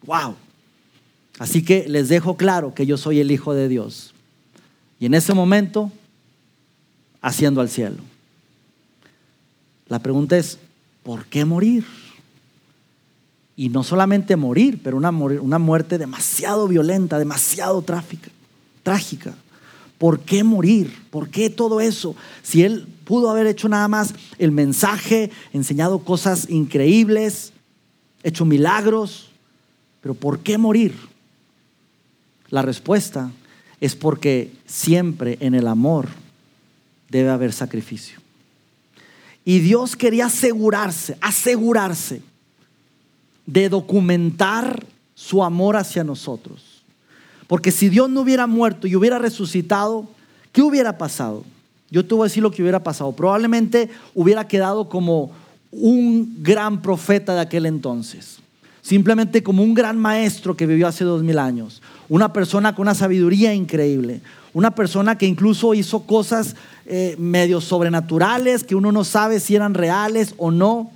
wow. 0.05 0.35
Así 1.39 1.65
que 1.65 1.89
les 1.89 2.11
dejo 2.11 2.37
claro 2.37 2.75
que 2.75 2.85
yo 2.85 2.99
soy 2.99 3.21
el 3.21 3.31
Hijo 3.31 3.55
de 3.55 3.67
Dios. 3.67 4.13
Y 4.99 5.07
en 5.07 5.15
ese 5.15 5.33
momento, 5.33 5.91
haciendo 7.23 7.63
al 7.63 7.71
cielo. 7.71 8.03
La 9.89 9.99
pregunta 10.01 10.37
es, 10.37 10.59
¿por 11.03 11.25
qué 11.25 11.47
morir? 11.47 11.87
Y 13.61 13.69
no 13.69 13.85
solamente 13.85 14.37
morir, 14.37 14.81
pero 14.83 14.97
una, 14.97 15.11
una 15.11 15.59
muerte 15.59 15.99
demasiado 15.99 16.67
violenta, 16.67 17.19
demasiado 17.19 17.83
trágica, 17.83 18.31
trágica. 18.83 19.35
¿Por 19.99 20.21
qué 20.21 20.43
morir? 20.43 20.91
¿Por 21.11 21.29
qué 21.29 21.51
todo 21.51 21.79
eso? 21.83 22.17
Si 22.43 22.63
él 22.63 22.89
pudo 23.05 23.29
haber 23.29 23.47
hecho 23.47 23.69
nada 23.69 23.87
más 23.87 24.15
el 24.39 24.51
mensaje, 24.51 25.31
enseñado 25.53 25.99
cosas 25.99 26.49
increíbles, 26.49 27.53
hecho 28.23 28.47
milagros, 28.47 29.29
pero 30.01 30.15
¿por 30.15 30.39
qué 30.39 30.57
morir? 30.57 30.95
La 32.49 32.63
respuesta 32.63 33.31
es 33.79 33.95
porque 33.95 34.55
siempre 34.65 35.37
en 35.41 35.55
el 35.55 35.67
amor 35.67 36.09
debe 37.11 37.29
haber 37.29 37.53
sacrificio. 37.53 38.21
Y 39.45 39.59
Dios 39.59 39.97
quería 39.97 40.27
asegurarse, 40.27 41.19
asegurarse 41.21 42.23
de 43.47 43.69
documentar 43.69 44.87
su 45.15 45.43
amor 45.43 45.77
hacia 45.77 46.05
nosotros. 46.05 46.83
Porque 47.47 47.73
si 47.73 47.89
Dios 47.89 48.09
no 48.09 48.21
hubiera 48.21 48.47
muerto 48.47 48.87
y 48.87 48.95
hubiera 48.95 49.19
resucitado, 49.19 50.07
¿qué 50.53 50.63
hubiera 50.63 50.99
pasado? 50.99 51.45
Yo 51.91 52.07
te 52.07 52.15
voy 52.15 52.23
a 52.23 52.29
decir 52.29 52.43
lo 52.43 52.53
que 52.53 52.63
hubiera 52.63 52.83
pasado. 52.83 53.13
Probablemente 53.13 53.91
hubiera 54.15 54.47
quedado 54.47 54.89
como 54.89 55.33
un 55.73 56.43
gran 56.43 56.81
profeta 56.81 57.35
de 57.35 57.41
aquel 57.41 57.67
entonces. 57.67 58.39
Simplemente 58.83 59.43
como 59.43 59.63
un 59.63 59.75
gran 59.75 59.99
maestro 59.99 60.57
que 60.57 60.67
vivió 60.67 60.87
hace 60.87 61.05
dos 61.05 61.23
mil 61.23 61.39
años. 61.39 61.83
Una 62.09 62.33
persona 62.33 62.75
con 62.75 62.83
una 62.83 62.95
sabiduría 62.95 63.53
increíble. 63.53 64.21
Una 64.55 64.75
persona 64.75 65.19
que 65.19 65.27
incluso 65.27 65.75
hizo 65.75 66.05
cosas 66.07 66.57
eh, 66.87 67.15
medio 67.19 67.61
sobrenaturales 67.61 68.65
que 68.65 68.75
uno 68.75 68.91
no 68.91 69.05
sabe 69.05 69.39
si 69.39 69.55
eran 69.55 69.75
reales 69.75 70.35
o 70.39 70.51
no. 70.51 70.91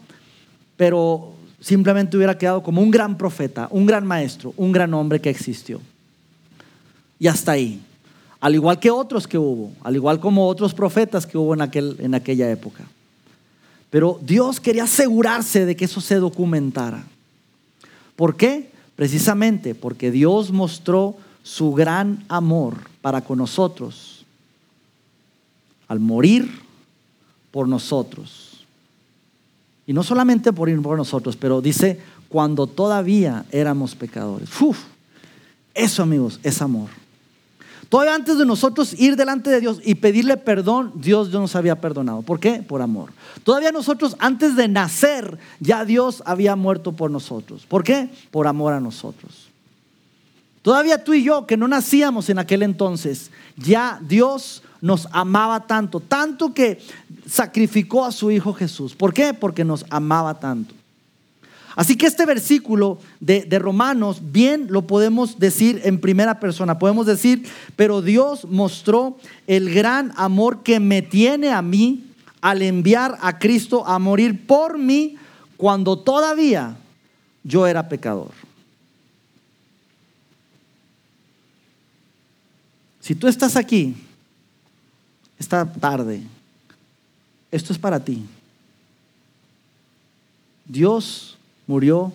Pero 0.77 1.34
simplemente 1.65 2.15
hubiera 2.15 2.37
quedado 2.37 2.63
como 2.63 2.83
un 2.83 2.91
gran 2.91 3.17
profeta, 3.17 3.69
un 3.71 3.87
gran 3.87 4.07
maestro, 4.07 4.53
un 4.59 4.71
gran 4.71 4.93
hombre 4.93 5.19
que 5.19 5.31
existió. 5.31 5.81
Y 7.19 7.27
hasta 7.27 7.53
ahí. 7.53 7.81
Al 8.39 8.55
igual 8.55 8.79
que 8.79 8.91
otros 8.91 9.27
que 9.27 9.39
hubo, 9.39 9.73
al 9.83 9.97
igual 9.97 10.21
como 10.21 10.47
otros 10.47 10.75
profetas 10.75 11.27
que 11.27 11.39
hubo 11.39 11.55
en, 11.55 11.63
aquel, 11.63 11.97
en 12.01 12.15
aquella 12.15 12.51
época. 12.51 12.85
Pero 13.89 14.21
Dios 14.21 14.61
quería 14.61 14.85
asegurarse 14.85 15.65
de 15.65 15.75
que 15.75 15.87
eso 15.87 16.03
se 16.03 16.17
documentara. 16.17 17.03
¿Por 18.15 18.37
qué? 18.37 18.71
Precisamente 18.95 19.75
porque 19.75 20.11
Dios 20.11 20.53
mostró 20.53 21.17
su 21.43 21.73
gran 21.73 22.25
amor 22.29 22.75
para 23.01 23.23
con 23.23 23.39
nosotros 23.39 24.27
al 25.89 26.01
morir 26.01 26.61
por 27.51 27.69
nosotros 27.69 28.44
y 29.87 29.93
no 29.93 30.03
solamente 30.03 30.53
por 30.53 30.69
ir 30.69 30.81
por 30.81 30.97
nosotros, 30.97 31.37
pero 31.37 31.61
dice, 31.61 32.01
cuando 32.29 32.67
todavía 32.67 33.45
éramos 33.51 33.95
pecadores. 33.95 34.49
Uf, 34.61 34.79
eso 35.75 36.03
amigos, 36.03 36.41
es 36.43 36.63
amor. 36.63 36.89
Todavía 37.89 38.15
antes 38.15 38.39
de 38.39 38.47
nosotros 38.47 38.99
ir 38.99 39.15
delante 39.15 39.51
de 39.51 39.61
Dios 39.61 39.81
y 39.85 39.95
pedirle 39.95 40.37
perdón, 40.37 40.93
Dios 40.97 41.31
ya 41.31 41.39
nos 41.39 41.55
había 41.55 41.81
perdonado. 41.81 42.23
¿Por 42.23 42.41
qué? 42.41 42.55
Por 42.55 42.83
amor. 42.83 43.11
Todavía 43.45 43.71
nosotros 43.71 44.17
antes 44.19 44.57
de 44.57 44.67
nacer, 44.67 45.39
ya 45.61 45.85
Dios 45.85 46.23
había 46.27 46.57
muerto 46.57 46.93
por 46.93 47.11
nosotros. 47.11 47.67
¿Por 47.67 47.85
qué? 47.85 48.09
Por 48.31 48.47
amor 48.49 48.73
a 48.73 48.81
nosotros. 48.81 49.49
Todavía 50.65 51.05
tú 51.05 51.13
y 51.13 51.23
yo, 51.23 51.47
que 51.47 51.59
no 51.59 51.69
nacíamos 51.69 52.31
en 52.31 52.39
aquel 52.39 52.63
entonces, 52.63 53.31
ya 53.55 54.01
Dios 54.01 54.63
nos 54.81 55.07
amaba 55.13 55.67
tanto, 55.67 56.01
tanto 56.01 56.55
que 56.55 56.79
sacrificó 57.29 58.07
a 58.07 58.11
su 58.11 58.31
Hijo 58.31 58.55
Jesús. 58.55 58.95
¿Por 58.95 59.13
qué? 59.13 59.35
Porque 59.35 59.63
nos 59.63 59.85
amaba 59.91 60.41
tanto. 60.41 60.75
Así 61.77 61.97
que 61.97 62.07
este 62.07 62.25
versículo 62.25 62.99
de, 63.21 63.47
Romanos 63.59 64.23
bien 64.33 64.69
lo 64.71 64.87
podemos 64.87 65.39
decir 65.39 65.83
en 65.85 66.01
primera 66.01 66.41
persona. 66.41 66.79
Podemos 66.79 67.05
decir, 67.05 67.47
pero 67.77 68.01
Dios 68.01 68.47
mostró 68.47 69.19
el 69.47 69.69
gran 69.69 70.15
amor 70.17 70.63
que 70.63 70.81
me 70.81 71.03
tiene 71.03 71.51
a 71.51 71.61
mí 71.61 72.07
al 72.41 72.63
enviar 72.63 73.19
a 73.21 73.39
Cristo 73.39 73.87
a 73.87 73.99
morir 73.99 74.47
por 74.47 74.79
mí 74.79 75.19
cuando 75.59 75.99
todavía 75.99 76.79
yo 77.43 77.67
era 77.67 77.87
pecador. 77.87 78.44
Si 83.05 83.15
tú 83.15 83.29
estás 83.29 83.55
aquí 83.57 83.95
esta 85.39 85.71
tarde, 85.71 86.23
esto 87.51 87.75
es 87.75 87.79
para 87.79 88.03
ti. 88.03 88.25
Dios 90.65 91.37
murió 91.67 92.15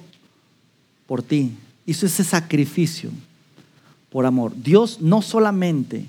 por 1.06 1.22
ti, 1.22 1.56
hizo 1.86 2.08
ese 2.08 2.24
sacrificio 2.24 3.12
por 4.10 4.26
amor. 4.26 4.52
Dios 4.56 5.00
no 5.00 5.22
solamente 5.22 6.08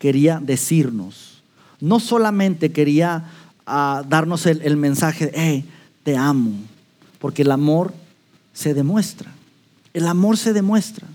quería 0.00 0.40
decirnos, 0.42 1.40
no 1.80 2.00
solamente 2.00 2.72
quería 2.72 3.30
ah, 3.66 4.02
darnos 4.08 4.46
el, 4.46 4.76
mensaje, 4.76 5.30
hey, 5.32 5.64
te 6.02 6.16
amo, 6.16 6.54
porque 7.20 7.42
el 7.42 7.52
amor 7.52 7.94
se 8.52 8.74
demuestra, 8.74 9.30
el 9.94 10.08
amor 10.08 10.36
se 10.36 10.52
demuestra. 10.52 11.06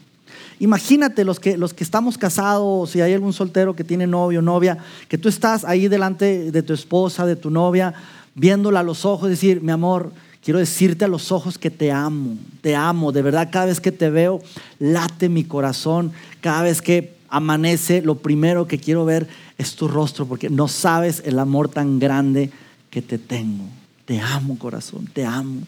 Imagínate 0.64 1.26
los 1.26 1.42
que, 1.42 1.58
los 1.58 1.74
que 1.74 1.84
estamos 1.84 2.18
casados, 2.18 2.92
si 2.92 3.02
hay 3.02 3.12
algún 3.12 3.34
soltero 3.34 3.76
que 3.76 3.84
tiene 3.84 4.08
novio 4.08 4.40
o 4.40 4.42
novia, 4.42 4.78
que 5.10 5.18
tú 5.18 5.28
estás 5.28 5.66
ahí 5.66 5.90
delante 5.90 6.52
de 6.54 6.64
tu 6.64 6.72
esposa, 6.72 7.26
de 7.26 7.36
tu 7.36 7.50
novia, 7.50 7.94
viéndola 8.34 8.80
a 8.80 8.84
los 8.84 9.04
ojos, 9.04 9.28
decir, 9.28 9.62
mi 9.62 9.74
amor, 9.74 10.14
quiero 10.42 10.60
decirte 10.60 11.04
a 11.04 11.10
los 11.10 11.34
ojos 11.34 11.58
que 11.58 11.70
te 11.70 11.92
amo, 11.92 12.38
te 12.62 12.78
amo, 12.78 13.12
de 13.12 13.22
verdad 13.22 13.50
cada 13.52 13.66
vez 13.66 13.82
que 13.82 13.92
te 13.92 14.10
veo, 14.10 14.42
late 14.80 15.28
mi 15.28 15.44
corazón, 15.44 16.14
cada 16.40 16.62
vez 16.62 16.82
que 16.82 17.14
amanece, 17.28 18.02
lo 18.02 18.16
primero 18.16 18.66
que 18.66 18.80
quiero 18.80 19.04
ver 19.04 19.28
es 19.58 19.76
tu 19.76 19.90
rostro, 19.90 20.28
porque 20.28 20.50
no 20.50 20.70
sabes 20.70 21.24
el 21.26 21.40
amor 21.40 21.68
tan 21.68 22.00
grande 22.00 22.52
que 22.90 23.02
te 23.02 23.18
tengo. 23.18 23.66
Te 24.06 24.22
amo, 24.22 24.58
corazón, 24.58 25.10
te 25.12 25.26
amo. 25.26 25.64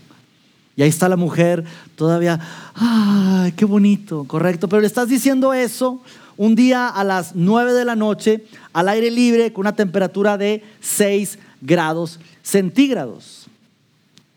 Y 0.75 0.83
ahí 0.83 0.89
está 0.89 1.07
la 1.07 1.15
mujer 1.15 1.63
todavía, 1.95 2.39
¡ay, 2.73 3.53
qué 3.53 3.65
bonito! 3.65 4.25
Correcto, 4.25 4.67
pero 4.67 4.81
le 4.81 4.87
estás 4.87 5.07
diciendo 5.07 5.53
eso 5.53 6.01
un 6.37 6.55
día 6.55 6.89
a 6.89 7.03
las 7.03 7.35
9 7.35 7.73
de 7.73 7.85
la 7.85 7.95
noche, 7.95 8.43
al 8.73 8.89
aire 8.89 9.09
libre, 9.09 9.53
con 9.53 9.61
una 9.61 9.75
temperatura 9.75 10.37
de 10.37 10.63
6 10.81 11.39
grados 11.61 12.19
centígrados. 12.43 13.44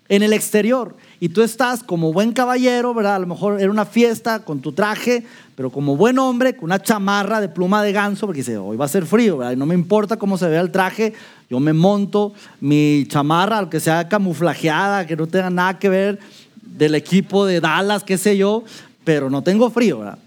En 0.08 0.22
el 0.22 0.32
exterior. 0.32 0.96
Y 1.20 1.28
tú 1.28 1.42
estás 1.42 1.82
como 1.82 2.12
buen 2.12 2.32
caballero, 2.32 2.94
¿verdad? 2.94 3.16
A 3.16 3.18
lo 3.18 3.26
mejor 3.26 3.60
era 3.60 3.70
una 3.70 3.84
fiesta 3.84 4.44
con 4.44 4.60
tu 4.60 4.72
traje, 4.72 5.24
pero 5.54 5.70
como 5.70 5.96
buen 5.96 6.18
hombre, 6.18 6.54
con 6.54 6.64
una 6.64 6.80
chamarra 6.80 7.40
de 7.40 7.48
pluma 7.48 7.82
de 7.82 7.92
ganso, 7.92 8.26
porque 8.26 8.40
dice, 8.40 8.56
hoy 8.56 8.76
va 8.76 8.84
a 8.84 8.88
ser 8.88 9.04
frío, 9.04 9.38
¿verdad? 9.38 9.52
Y 9.52 9.56
no 9.56 9.66
me 9.66 9.74
importa 9.74 10.16
cómo 10.16 10.38
se 10.38 10.48
vea 10.48 10.60
el 10.60 10.70
traje, 10.70 11.12
yo 11.50 11.60
me 11.60 11.72
monto 11.72 12.32
mi 12.60 13.04
chamarra, 13.08 13.58
aunque 13.58 13.80
sea 13.80 14.08
camuflajeada, 14.08 15.06
que 15.06 15.16
no 15.16 15.26
tenga 15.26 15.50
nada 15.50 15.78
que 15.78 15.88
ver 15.88 16.20
del 16.62 16.94
equipo 16.94 17.44
de 17.44 17.60
Dallas, 17.60 18.04
qué 18.04 18.16
sé 18.16 18.36
yo, 18.36 18.62
pero 19.04 19.28
no 19.30 19.42
tengo 19.42 19.68
frío, 19.70 19.98
¿verdad? 19.98 20.18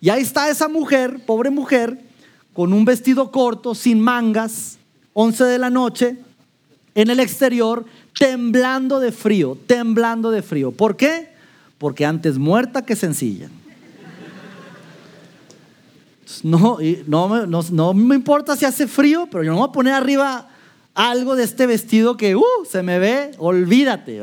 Y 0.00 0.10
ahí 0.10 0.22
está 0.22 0.50
esa 0.50 0.68
mujer, 0.68 1.20
pobre 1.24 1.50
mujer, 1.50 1.98
con 2.52 2.72
un 2.72 2.84
vestido 2.84 3.30
corto, 3.30 3.74
sin 3.74 4.00
mangas, 4.00 4.78
11 5.14 5.44
de 5.44 5.58
la 5.58 5.70
noche, 5.70 6.16
en 6.94 7.10
el 7.10 7.20
exterior, 7.20 7.84
temblando 8.18 9.00
de 9.00 9.12
frío, 9.12 9.56
temblando 9.66 10.30
de 10.30 10.42
frío. 10.42 10.72
¿Por 10.72 10.96
qué? 10.96 11.30
Porque 11.78 12.04
antes 12.04 12.36
muerta 12.36 12.82
que 12.84 12.96
sencilla. 12.96 13.48
No, 16.42 16.78
no, 17.06 17.46
no, 17.70 17.94
me 17.94 18.14
importa 18.14 18.56
si 18.56 18.64
hace 18.64 18.86
frío, 18.86 19.28
pero 19.30 19.44
yo 19.44 19.52
no 19.52 19.58
voy 19.58 19.68
a 19.68 19.72
poner 19.72 19.94
arriba 19.94 20.48
algo 20.94 21.36
de 21.36 21.44
este 21.44 21.66
vestido 21.66 22.16
que 22.16 22.36
uh, 22.36 22.42
se 22.68 22.82
me 22.82 22.98
ve, 22.98 23.30
olvídate, 23.38 24.20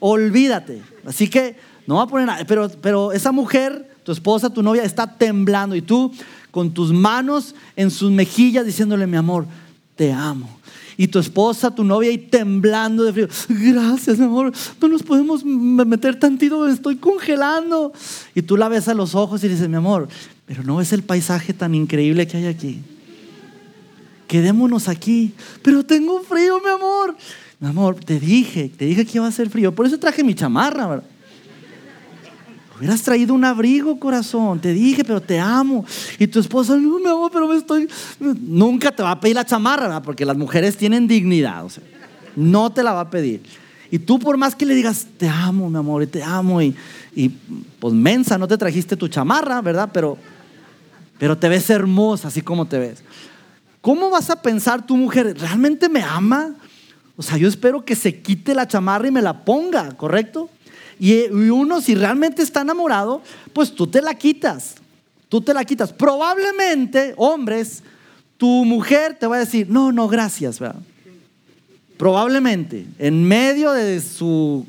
olvídate. 0.00 0.80
Así 1.04 1.28
que 1.28 1.56
no 1.86 1.96
voy 1.96 2.04
a 2.04 2.06
poner 2.06 2.26
nada, 2.26 2.44
pero, 2.46 2.68
pero 2.80 3.12
esa 3.12 3.32
mujer, 3.32 3.90
tu 4.04 4.12
esposa, 4.12 4.48
tu 4.48 4.62
novia, 4.62 4.84
está 4.84 5.06
temblando 5.06 5.74
y 5.74 5.82
tú 5.82 6.12
con 6.50 6.72
tus 6.72 6.92
manos 6.92 7.54
en 7.76 7.90
sus 7.90 8.10
mejillas 8.10 8.64
diciéndole, 8.64 9.06
mi 9.06 9.16
amor, 9.16 9.46
te 9.96 10.12
amo. 10.12 10.57
Y 10.98 11.08
tu 11.08 11.18
esposa, 11.20 11.74
tu 11.74 11.84
novia, 11.84 12.10
y 12.10 12.18
temblando 12.18 13.04
de 13.04 13.12
frío. 13.12 13.28
Gracias, 13.48 14.18
mi 14.18 14.24
amor. 14.24 14.52
No 14.82 14.88
nos 14.88 15.02
podemos 15.02 15.44
meter 15.44 16.18
tantito, 16.18 16.68
estoy 16.68 16.96
congelando. 16.96 17.92
Y 18.34 18.42
tú 18.42 18.56
la 18.56 18.68
ves 18.68 18.88
a 18.88 18.94
los 18.94 19.14
ojos 19.14 19.42
y 19.44 19.48
dices, 19.48 19.68
mi 19.68 19.76
amor, 19.76 20.08
pero 20.44 20.64
no 20.64 20.80
es 20.80 20.92
el 20.92 21.04
paisaje 21.04 21.54
tan 21.54 21.74
increíble 21.74 22.26
que 22.26 22.36
hay 22.36 22.46
aquí. 22.46 22.80
Quedémonos 24.26 24.88
aquí. 24.88 25.32
Pero 25.62 25.86
tengo 25.86 26.20
frío, 26.22 26.60
mi 26.60 26.70
amor. 26.70 27.16
Mi 27.60 27.68
amor, 27.68 27.94
te 27.94 28.18
dije, 28.18 28.68
te 28.68 28.84
dije 28.84 29.06
que 29.06 29.18
iba 29.18 29.26
a 29.26 29.32
ser 29.32 29.50
frío. 29.50 29.74
Por 29.74 29.86
eso 29.86 29.98
traje 29.98 30.24
mi 30.24 30.34
chamarra, 30.34 30.86
¿verdad? 30.86 31.04
Hubieras 32.78 33.02
traído 33.02 33.34
un 33.34 33.44
abrigo, 33.44 33.98
corazón. 33.98 34.60
Te 34.60 34.72
dije, 34.72 35.04
pero 35.04 35.20
te 35.20 35.38
amo. 35.38 35.84
Y 36.18 36.26
tu 36.28 36.40
esposa, 36.40 36.76
no, 36.76 36.98
mi 36.98 37.08
amor, 37.08 37.30
pero 37.32 37.48
me 37.48 37.56
estoy. 37.56 37.88
Nunca 38.18 38.90
te 38.92 39.02
va 39.02 39.10
a 39.10 39.20
pedir 39.20 39.36
la 39.36 39.44
chamarra, 39.44 39.82
¿verdad? 39.82 40.02
Porque 40.02 40.24
las 40.24 40.36
mujeres 40.36 40.76
tienen 40.76 41.06
dignidad. 41.08 41.64
No 42.36 42.70
te 42.70 42.82
la 42.82 42.92
va 42.92 43.00
a 43.00 43.10
pedir. 43.10 43.42
Y 43.90 43.98
tú, 43.98 44.18
por 44.18 44.36
más 44.36 44.54
que 44.54 44.66
le 44.66 44.74
digas, 44.74 45.06
te 45.16 45.28
amo, 45.28 45.68
mi 45.68 45.78
amor, 45.78 46.02
y 46.02 46.06
te 46.06 46.22
amo, 46.22 46.60
y, 46.60 46.76
y 47.14 47.30
pues 47.80 47.94
mensa, 47.94 48.36
no 48.36 48.46
te 48.46 48.58
trajiste 48.58 48.96
tu 48.96 49.08
chamarra, 49.08 49.62
¿verdad? 49.62 49.88
Pero 49.92 50.18
pero 51.18 51.36
te 51.36 51.48
ves 51.48 51.68
hermosa 51.68 52.28
así 52.28 52.42
como 52.42 52.66
te 52.66 52.78
ves. 52.78 53.02
¿Cómo 53.80 54.10
vas 54.10 54.30
a 54.30 54.40
pensar 54.40 54.86
tu 54.86 54.96
mujer, 54.96 55.36
realmente 55.38 55.88
me 55.88 56.02
ama? 56.02 56.54
O 57.16 57.22
sea, 57.22 57.36
yo 57.36 57.48
espero 57.48 57.84
que 57.84 57.96
se 57.96 58.20
quite 58.20 58.54
la 58.54 58.68
chamarra 58.68 59.08
y 59.08 59.10
me 59.10 59.22
la 59.22 59.44
ponga, 59.44 59.92
¿correcto? 59.96 60.48
Y 60.98 61.28
uno, 61.28 61.80
si 61.80 61.94
realmente 61.94 62.42
está 62.42 62.62
enamorado, 62.62 63.22
pues 63.52 63.72
tú 63.74 63.86
te 63.86 64.02
la 64.02 64.14
quitas. 64.14 64.74
Tú 65.28 65.40
te 65.40 65.54
la 65.54 65.64
quitas. 65.64 65.92
Probablemente, 65.92 67.14
hombres, 67.16 67.82
tu 68.36 68.64
mujer 68.64 69.16
te 69.18 69.26
va 69.26 69.36
a 69.36 69.40
decir, 69.40 69.68
no, 69.68 69.92
no, 69.92 70.08
gracias, 70.08 70.58
¿verdad? 70.58 70.80
Probablemente, 71.96 72.86
en 72.98 73.24
medio 73.24 73.72
de 73.72 74.00
su 74.00 74.64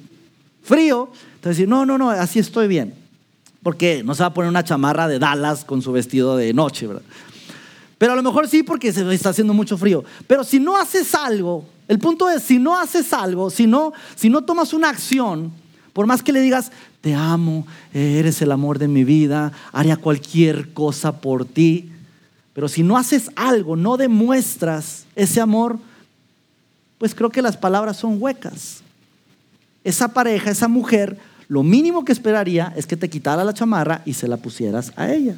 frío, 0.64 1.12
te 1.40 1.50
va 1.50 1.52
a 1.52 1.56
decir, 1.56 1.68
no, 1.68 1.86
no, 1.86 1.98
no, 1.98 2.10
así 2.10 2.40
estoy 2.40 2.68
bien. 2.68 2.94
Porque 3.64 4.04
no 4.04 4.16
se 4.16 4.24
va 4.24 4.28
a 4.28 4.34
poner 4.34 4.50
una 4.50 4.64
chamarra 4.64 5.08
de 5.08 5.20
Dallas 5.20 5.64
con 5.64 5.82
su 5.82 5.92
vestido 5.92 6.36
de 6.38 6.54
noche, 6.54 6.88
¿verdad? 6.88 7.04
Pero 7.98 8.14
a 8.14 8.16
lo 8.16 8.24
mejor 8.24 8.48
sí 8.48 8.64
porque 8.64 8.92
se 8.94 9.14
está 9.14 9.30
haciendo 9.30 9.54
mucho 9.54 9.78
frío. 9.78 10.04
Pero 10.26 10.44
si 10.44 10.60
no 10.60 10.78
haces 10.78 11.14
algo, 11.14 11.66
el 11.88 12.00
punto 12.00 12.30
es, 12.30 12.44
si 12.44 12.58
no 12.58 12.78
haces 12.78 13.12
algo, 13.14 13.50
si 13.50 13.68
no, 13.68 13.94
si 14.16 14.30
no 14.30 14.44
tomas 14.44 14.74
una 14.74 14.90
acción, 14.90 15.52
por 16.00 16.08
más 16.08 16.24
que 16.24 16.32
le 16.32 16.40
digas, 16.40 16.72
te 17.02 17.14
amo, 17.14 17.68
eres 17.94 18.42
el 18.42 18.54
amor 18.54 18.80
de 18.80 18.88
mi 18.88 19.04
vida, 19.04 19.52
haría 19.74 19.98
cualquier 19.98 20.72
cosa 20.72 21.20
por 21.20 21.44
ti, 21.44 21.92
pero 22.54 22.70
si 22.70 22.84
no 22.84 22.96
haces 22.96 23.30
algo, 23.36 23.76
no 23.76 23.98
demuestras 23.98 25.04
ese 25.18 25.42
amor, 25.42 25.78
pues 27.00 27.14
creo 27.14 27.30
que 27.30 27.42
las 27.42 27.58
palabras 27.58 27.98
son 27.98 28.16
huecas. 28.18 28.80
Esa 29.84 30.14
pareja, 30.14 30.50
esa 30.50 30.70
mujer, 30.70 31.18
lo 31.50 31.64
mínimo 31.64 32.06
que 32.06 32.14
esperaría 32.14 32.72
es 32.78 32.86
que 32.86 32.96
te 32.96 33.10
quitara 33.10 33.44
la 33.44 33.54
chamarra 33.54 34.02
y 34.06 34.14
se 34.14 34.30
la 34.30 34.38
pusieras 34.38 34.94
a 34.96 35.12
ella. 35.12 35.36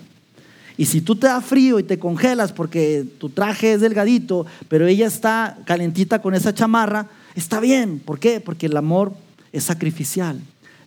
Y 0.77 0.85
si 0.85 1.01
tú 1.01 1.15
te 1.15 1.25
da 1.25 1.41
frío 1.41 1.79
y 1.79 1.83
te 1.83 1.97
congelas 1.97 2.53
porque 2.53 3.03
tu 3.17 3.29
traje 3.29 3.73
es 3.73 3.81
delgadito, 3.81 4.45
pero 4.69 4.85
ella 4.85 5.07
está 5.07 5.57
calentita 5.65 6.21
con 6.21 6.35
esa 6.35 6.53
chamarra, 6.53 7.07
está 7.33 7.59
bien. 7.59 7.97
¿Por 7.97 8.19
qué? 8.19 8.39
Porque 8.39 8.67
el 8.67 8.77
amor 8.77 9.15
es 9.51 9.63
sacrificial. 9.63 10.39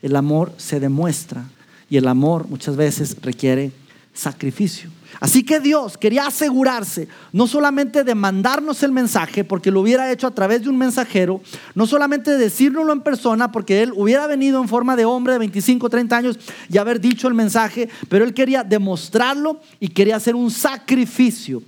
El 0.05 0.17
amor 0.17 0.53
se 0.59 0.81
demuestra 0.81 1.47
y 1.89 1.97
el 1.97 2.07
amor 2.09 2.47
muchas 2.51 2.77
veces 2.77 3.17
requiere 3.23 3.73
sacrificio. 4.13 4.91
Así 5.19 5.45
que 5.45 5.61
Dios 5.61 5.97
quería 5.97 6.27
asegurarse 6.27 7.09
no 7.33 7.47
solamente 7.47 8.05
de 8.05 8.15
mandarnos 8.15 8.83
el 8.83 8.93
mensaje, 8.93 9.45
porque 9.45 9.71
lo 9.71 9.81
hubiera 9.81 10.13
hecho 10.13 10.27
a 10.27 10.35
través 10.35 10.61
de 10.61 10.69
un 10.69 10.77
mensajero, 10.77 11.41
no 11.75 11.87
solamente 11.87 12.33
de 12.33 12.37
decírnoslo 12.37 12.93
en 12.93 13.01
persona, 13.01 13.51
porque 13.51 13.83
Él 13.83 13.95
hubiera 13.97 14.27
venido 14.27 14.61
en 14.61 14.69
forma 14.69 14.95
de 14.95 15.07
hombre 15.07 15.33
de 15.33 15.39
25, 15.39 15.89
30 15.89 16.17
años 16.19 16.39
y 16.69 16.77
haber 16.77 17.01
dicho 17.01 17.27
el 17.27 17.33
mensaje, 17.33 17.89
pero 18.11 18.27
Él 18.27 18.35
quería 18.35 18.63
demostrarlo 18.63 19.59
y 19.81 19.89
quería 19.89 20.17
hacer 20.17 20.35
un 20.35 20.51
sacrificio. 20.51 21.63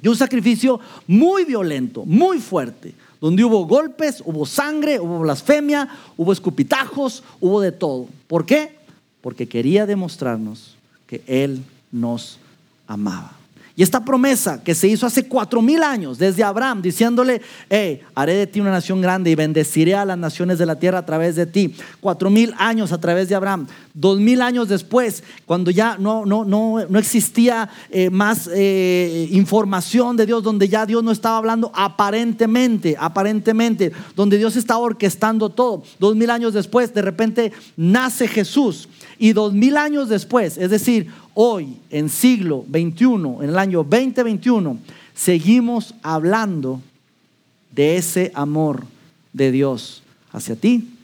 Y 0.00 0.06
un 0.06 0.16
sacrificio 0.16 0.78
muy 1.08 1.44
violento, 1.44 2.04
muy 2.04 2.38
fuerte, 2.38 2.94
donde 3.24 3.42
hubo 3.42 3.64
golpes, 3.64 4.22
hubo 4.26 4.44
sangre, 4.44 5.00
hubo 5.00 5.20
blasfemia, 5.20 5.88
hubo 6.18 6.30
escupitajos, 6.30 7.22
hubo 7.40 7.62
de 7.62 7.72
todo. 7.72 8.06
¿Por 8.26 8.44
qué? 8.44 8.76
Porque 9.22 9.48
quería 9.48 9.86
demostrarnos 9.86 10.76
que 11.06 11.22
Él 11.26 11.64
nos 11.90 12.38
amaba. 12.86 13.32
Y 13.76 13.82
esta 13.82 14.04
promesa 14.04 14.62
que 14.62 14.72
se 14.72 14.86
hizo 14.86 15.04
hace 15.04 15.26
cuatro 15.26 15.60
mil 15.60 15.82
años, 15.82 16.16
desde 16.16 16.44
Abraham, 16.44 16.80
diciéndole, 16.80 17.42
hey, 17.68 18.02
haré 18.14 18.34
de 18.34 18.46
ti 18.46 18.60
una 18.60 18.70
nación 18.70 19.00
grande 19.00 19.30
y 19.30 19.34
bendeciré 19.34 19.96
a 19.96 20.04
las 20.04 20.16
naciones 20.16 20.58
de 20.58 20.66
la 20.66 20.78
tierra 20.78 20.98
a 20.98 21.06
través 21.06 21.34
de 21.34 21.46
ti. 21.46 21.74
Cuatro 22.00 22.30
mil 22.30 22.54
años 22.56 22.92
a 22.92 23.00
través 23.00 23.28
de 23.28 23.34
Abraham. 23.34 23.66
Dos 23.92 24.20
mil 24.20 24.42
años 24.42 24.68
después, 24.68 25.24
cuando 25.44 25.72
ya 25.72 25.98
no, 25.98 26.24
no, 26.24 26.44
no, 26.44 26.86
no 26.88 26.98
existía 27.00 27.68
eh, 27.90 28.10
más 28.10 28.48
eh, 28.54 29.28
información 29.32 30.16
de 30.16 30.26
Dios, 30.26 30.44
donde 30.44 30.68
ya 30.68 30.86
Dios 30.86 31.02
no 31.02 31.10
estaba 31.10 31.38
hablando 31.38 31.72
aparentemente, 31.74 32.94
aparentemente, 32.96 33.90
donde 34.14 34.38
Dios 34.38 34.54
estaba 34.54 34.80
orquestando 34.80 35.48
todo. 35.48 35.82
Dos 35.98 36.14
mil 36.14 36.30
años 36.30 36.54
después, 36.54 36.94
de 36.94 37.02
repente 37.02 37.52
nace 37.76 38.28
Jesús. 38.28 38.88
Y 39.18 39.32
dos 39.32 39.52
mil 39.52 39.76
años 39.76 40.08
después, 40.08 40.58
es 40.58 40.70
decir, 40.70 41.08
hoy, 41.34 41.76
en 41.90 42.08
siglo 42.08 42.64
XXI, 42.70 43.04
en 43.42 43.48
el 43.50 43.58
año 43.58 43.84
2021, 43.84 44.78
seguimos 45.14 45.94
hablando 46.02 46.80
de 47.72 47.96
ese 47.96 48.32
amor 48.34 48.84
de 49.32 49.50
Dios 49.50 50.02
hacia 50.32 50.56
ti 50.56 50.96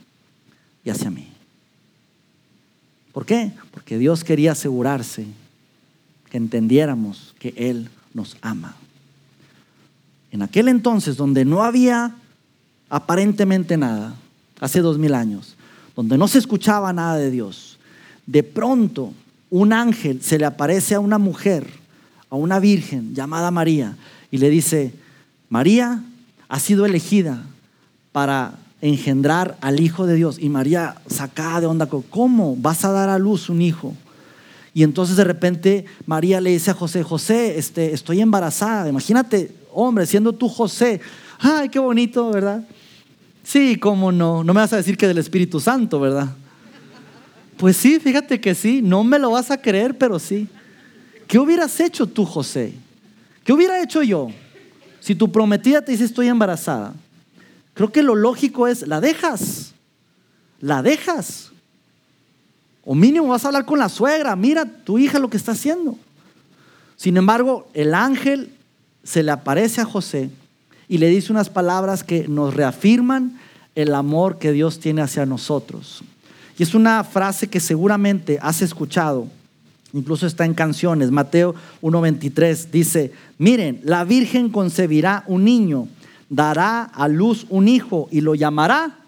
y 0.84 0.90
hacia 0.90 1.10
mí. 1.10 1.28
¿Por 3.12 3.26
qué? 3.26 3.52
Porque 3.72 3.98
Dios 3.98 4.24
quería 4.24 4.52
asegurarse 4.52 5.26
que 6.30 6.36
entendiéramos 6.36 7.34
que 7.38 7.52
Él 7.56 7.90
nos 8.14 8.36
ama. 8.40 8.76
En 10.30 10.42
aquel 10.42 10.68
entonces, 10.68 11.16
donde 11.16 11.44
no 11.44 11.64
había 11.64 12.14
aparentemente 12.88 13.76
nada, 13.76 14.14
hace 14.60 14.80
dos 14.80 14.96
mil 14.96 15.14
años, 15.14 15.56
donde 15.96 16.16
no 16.16 16.28
se 16.28 16.38
escuchaba 16.38 16.92
nada 16.92 17.16
de 17.16 17.30
Dios, 17.30 17.78
de 18.26 18.44
pronto 18.44 19.12
un 19.50 19.72
ángel 19.72 20.22
se 20.22 20.38
le 20.38 20.46
aparece 20.46 20.94
a 20.94 21.00
una 21.00 21.18
mujer, 21.18 21.66
a 22.30 22.36
una 22.36 22.60
virgen 22.60 23.14
llamada 23.14 23.50
María, 23.50 23.96
y 24.30 24.38
le 24.38 24.48
dice, 24.48 24.94
María 25.48 26.02
ha 26.48 26.60
sido 26.60 26.86
elegida 26.86 27.44
para 28.12 28.54
engendrar 28.80 29.56
al 29.60 29.80
Hijo 29.80 30.06
de 30.06 30.14
Dios. 30.14 30.38
Y 30.40 30.48
María 30.48 30.96
sacada 31.06 31.60
de 31.60 31.66
onda, 31.66 31.88
¿cómo 32.10 32.56
vas 32.56 32.84
a 32.84 32.92
dar 32.92 33.08
a 33.08 33.18
luz 33.18 33.48
un 33.48 33.60
hijo? 33.60 33.94
Y 34.72 34.84
entonces 34.84 35.16
de 35.16 35.24
repente 35.24 35.84
María 36.06 36.40
le 36.40 36.50
dice 36.50 36.70
a 36.70 36.74
José, 36.74 37.02
José, 37.02 37.58
este, 37.58 37.92
estoy 37.92 38.20
embarazada. 38.20 38.88
Imagínate, 38.88 39.52
hombre, 39.72 40.06
siendo 40.06 40.32
tú 40.32 40.48
José. 40.48 41.00
Ay, 41.40 41.68
qué 41.68 41.78
bonito, 41.78 42.30
¿verdad? 42.30 42.64
Sí, 43.42 43.76
cómo 43.76 44.12
no. 44.12 44.44
No 44.44 44.54
me 44.54 44.60
vas 44.60 44.72
a 44.72 44.76
decir 44.76 44.96
que 44.96 45.08
del 45.08 45.18
Espíritu 45.18 45.58
Santo, 45.58 45.98
¿verdad? 45.98 46.28
Pues 47.60 47.76
sí, 47.76 48.00
fíjate 48.00 48.40
que 48.40 48.54
sí, 48.54 48.80
no 48.80 49.04
me 49.04 49.18
lo 49.18 49.32
vas 49.32 49.50
a 49.50 49.60
creer, 49.60 49.98
pero 49.98 50.18
sí. 50.18 50.48
¿Qué 51.26 51.38
hubieras 51.38 51.78
hecho 51.78 52.06
tú, 52.06 52.24
José? 52.24 52.72
¿Qué 53.44 53.52
hubiera 53.52 53.82
hecho 53.82 54.02
yo? 54.02 54.28
Si 54.98 55.14
tu 55.14 55.30
prometida 55.30 55.82
te 55.82 55.92
dice 55.92 56.04
estoy 56.04 56.28
embarazada, 56.28 56.94
creo 57.74 57.92
que 57.92 58.02
lo 58.02 58.14
lógico 58.14 58.66
es, 58.66 58.88
la 58.88 59.02
dejas, 59.02 59.74
la 60.58 60.82
dejas. 60.82 61.50
O 62.82 62.94
mínimo 62.94 63.28
vas 63.28 63.44
a 63.44 63.48
hablar 63.48 63.66
con 63.66 63.78
la 63.78 63.90
suegra, 63.90 64.34
mira 64.36 64.64
tu 64.64 64.98
hija 64.98 65.18
lo 65.18 65.28
que 65.28 65.36
está 65.36 65.52
haciendo. 65.52 65.98
Sin 66.96 67.18
embargo, 67.18 67.68
el 67.74 67.92
ángel 67.92 68.54
se 69.04 69.22
le 69.22 69.32
aparece 69.32 69.82
a 69.82 69.84
José 69.84 70.30
y 70.88 70.96
le 70.96 71.08
dice 71.08 71.30
unas 71.30 71.50
palabras 71.50 72.04
que 72.04 72.26
nos 72.26 72.54
reafirman 72.54 73.38
el 73.74 73.94
amor 73.94 74.38
que 74.38 74.50
Dios 74.50 74.80
tiene 74.80 75.02
hacia 75.02 75.26
nosotros. 75.26 76.02
Y 76.58 76.62
es 76.62 76.74
una 76.74 77.04
frase 77.04 77.48
que 77.48 77.60
seguramente 77.60 78.38
has 78.40 78.62
escuchado, 78.62 79.28
incluso 79.92 80.26
está 80.26 80.44
en 80.44 80.54
canciones. 80.54 81.10
Mateo 81.10 81.54
1.23 81.82 82.70
dice, 82.70 83.12
miren, 83.38 83.80
la 83.84 84.04
Virgen 84.04 84.50
concebirá 84.50 85.24
un 85.26 85.44
niño, 85.44 85.88
dará 86.28 86.82
a 86.82 87.08
luz 87.08 87.46
un 87.48 87.68
hijo 87.68 88.08
y 88.10 88.20
lo 88.20 88.34
llamará 88.34 88.98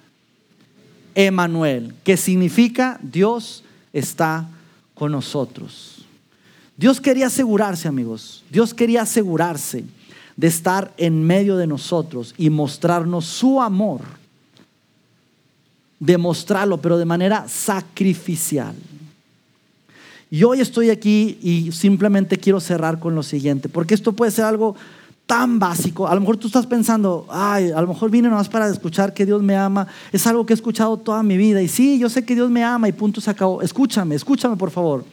Emanuel, 1.15 1.95
que 2.05 2.17
significa 2.17 2.99
Dios 3.03 3.65
está 3.93 4.49
con 4.95 5.13
nosotros. 5.13 6.07
Dios 6.77 7.01
quería 7.01 7.27
asegurarse, 7.27 7.87
amigos, 7.87 8.45
Dios 8.51 8.73
quería 8.73 9.03
asegurarse 9.03 9.85
de 10.37 10.47
estar 10.47 10.93
en 10.97 11.23
medio 11.23 11.57
de 11.57 11.67
nosotros 11.67 12.35
y 12.39 12.51
mostrarnos 12.51 13.27
su 13.27 13.61
amor 13.61 14.01
demostrarlo, 16.03 16.79
pero 16.79 16.99
de 16.99 17.05
manera 17.05 17.47
sacrificial. 17.49 18.75
Y 20.31 20.43
hoy 20.43 20.61
estoy 20.61 20.91
aquí 20.91 21.39
y 21.41 21.71
simplemente 21.71 22.39
quiero 22.39 22.59
cerrar 22.59 22.99
con 22.99 23.15
lo 23.15 23.23
siguiente, 23.23 23.69
porque 23.69 23.95
esto 23.95 24.13
puede 24.13 24.33
ser 24.33 24.47
algo 24.47 24.75
tan 25.27 25.61
básico. 25.61 26.09
A 26.09 26.15
lo 26.17 26.21
mejor 26.21 26.39
tú 26.39 26.49
estás 26.49 26.67
pensando, 26.67 27.27
ay, 27.31 27.71
a 27.71 27.81
lo 27.81 27.87
mejor 27.87 28.11
vine 28.11 28.29
nomás 28.29 28.49
para 28.49 28.69
escuchar 28.69 29.15
que 29.15 29.25
Dios 29.25 29.43
me 29.43 29.55
ama. 29.55 29.87
Es 30.11 30.27
algo 30.27 30.45
que 30.45 30.53
he 30.53 30.57
escuchado 30.57 30.97
toda 30.97 31.23
mi 31.23 31.37
vida. 31.37 31.63
Y 31.63 31.69
sí, 31.69 32.01
yo 32.01 32.09
sé 32.09 32.25
que 32.25 32.35
Dios 32.35 32.51
me 32.51 32.65
ama 32.65 32.89
y 32.89 32.93
punto 32.93 33.21
se 33.21 33.31
acabó. 33.31 33.63
Escúchame, 33.63 34.17
escúchame 34.17 34.57
por 34.57 34.73
favor. 34.73 35.05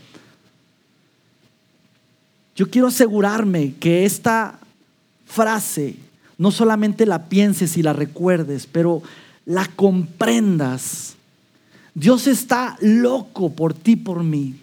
Yo 2.55 2.67
quiero 2.67 2.87
asegurarme 2.87 3.75
que 3.79 4.05
esta 4.05 4.57
frase 5.27 5.97
no 6.39 6.49
solamente 6.49 7.05
la 7.05 7.25
pienses 7.25 7.77
y 7.77 7.83
la 7.83 7.93
recuerdes, 7.93 8.65
pero 8.65 9.03
la 9.49 9.65
comprendas. 9.65 11.15
Dios 11.95 12.27
está 12.27 12.77
loco 12.81 13.51
por 13.51 13.73
ti, 13.73 13.95
por 13.95 14.23
mí. 14.23 14.55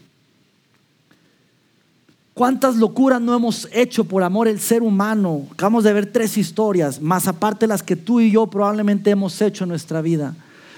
¿Cuántas 2.34 2.76
locuras 2.76 3.20
no 3.20 3.34
hemos 3.34 3.68
hecho 3.72 4.04
por 4.04 4.22
amor 4.22 4.46
el 4.46 4.60
ser 4.60 4.82
humano? 4.82 5.48
Acabamos 5.50 5.82
de 5.82 5.92
ver 5.92 6.12
tres 6.12 6.38
historias, 6.38 7.00
más 7.00 7.26
aparte 7.26 7.66
las 7.66 7.82
que 7.82 7.96
tú 7.96 8.20
y 8.20 8.30
yo 8.30 8.46
probablemente 8.46 9.10
hemos 9.10 9.42
hecho 9.42 9.64
en 9.64 9.70
nuestra 9.70 10.02
vida. 10.02 10.36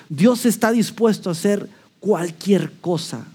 Dios 0.09 0.47
está 0.47 0.73
dispuesto 0.73 1.29
a 1.29 1.33
hacer 1.33 1.69
cualquier 2.01 2.73
cosa 2.81 3.27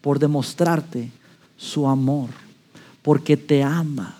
por 0.00 0.20
demostrarte 0.20 1.10
su 1.56 1.88
amor, 1.88 2.30
porque 3.02 3.36
te 3.36 3.64
ama, 3.64 4.14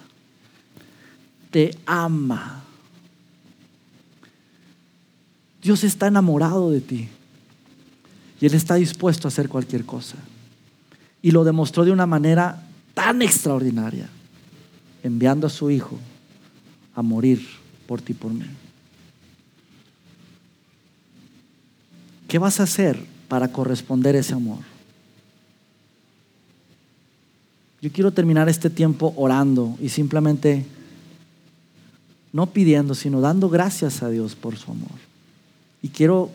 te 1.52 1.78
ama. 1.86 2.64
Dios 5.62 5.84
está 5.84 6.06
enamorado 6.06 6.70
de 6.70 6.80
ti 6.80 7.08
y 8.40 8.46
Él 8.46 8.54
está 8.54 8.76
dispuesto 8.76 9.28
a 9.28 9.30
hacer 9.30 9.48
cualquier 9.48 9.84
cosa. 9.84 10.16
Y 11.22 11.32
lo 11.32 11.44
demostró 11.44 11.84
de 11.84 11.90
una 11.90 12.06
manera 12.06 12.66
tan 12.94 13.20
extraordinaria, 13.20 14.08
enviando 15.02 15.46
a 15.46 15.50
su 15.50 15.70
Hijo 15.70 15.98
a 16.94 17.02
morir 17.02 17.46
por 17.86 18.00
ti, 18.00 18.14
por 18.14 18.32
mí. 18.32 18.46
¿Qué 22.26 22.38
vas 22.38 22.60
a 22.60 22.62
hacer 22.62 23.04
para 23.28 23.48
corresponder 23.48 24.16
ese 24.16 24.32
amor? 24.32 24.60
Yo 27.82 27.90
quiero 27.92 28.12
terminar 28.12 28.48
este 28.48 28.70
tiempo 28.70 29.12
orando 29.16 29.76
y 29.80 29.88
simplemente 29.88 30.64
no 32.32 32.46
pidiendo, 32.46 32.94
sino 32.94 33.20
dando 33.20 33.48
gracias 33.48 34.02
a 34.02 34.08
Dios 34.08 34.34
por 34.36 34.56
su 34.56 34.70
amor. 34.70 35.09
Y 35.82 35.88
quiero 35.88 36.30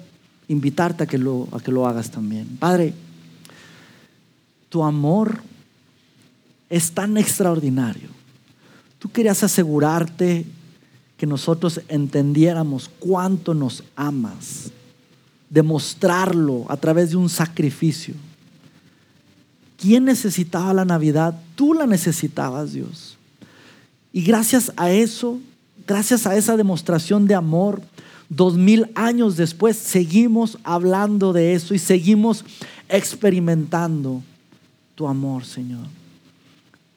invitarte 0.47 1.03
a 1.03 1.07
que 1.07 1.17
lo, 1.17 1.47
a 1.51 1.59
que 1.59 1.71
lo 1.71 1.87
hagas 1.87 2.11
también. 2.11 2.57
Padre, 2.57 2.93
tu 4.69 4.83
amor 4.83 5.41
es 6.69 6.91
tan 6.91 7.17
extraordinario. 7.17 8.09
Tú 8.99 9.11
querías 9.11 9.43
asegurarte 9.43 10.45
que 11.17 11.25
nosotros 11.25 11.81
entendiéramos 11.87 12.89
cuánto 12.99 13.53
nos 13.53 13.83
amas, 13.95 14.71
demostrarlo 15.49 16.65
a 16.69 16.77
través 16.77 17.11
de 17.11 17.15
un 17.17 17.29
sacrificio. 17.29 18.15
¿Quién 19.77 20.05
necesitaba 20.05 20.73
la 20.73 20.85
Navidad? 20.85 21.39
Tú 21.55 21.73
la 21.73 21.85
necesitabas, 21.85 22.73
Dios. 22.73 23.17
Y 24.11 24.23
gracias 24.23 24.71
a 24.77 24.91
eso, 24.91 25.39
gracias 25.85 26.25
a 26.25 26.35
esa 26.35 26.57
demostración 26.57 27.27
de 27.27 27.35
amor, 27.35 27.81
Dos 28.29 28.55
mil 28.55 28.91
años 28.95 29.37
después 29.37 29.77
seguimos 29.77 30.57
hablando 30.63 31.31
de 31.31 31.53
eso 31.53 31.73
y 31.73 31.79
seguimos 31.79 32.43
experimentando 32.89 34.23
tu 34.95 35.07
amor, 35.07 35.45
Señor. 35.45 35.87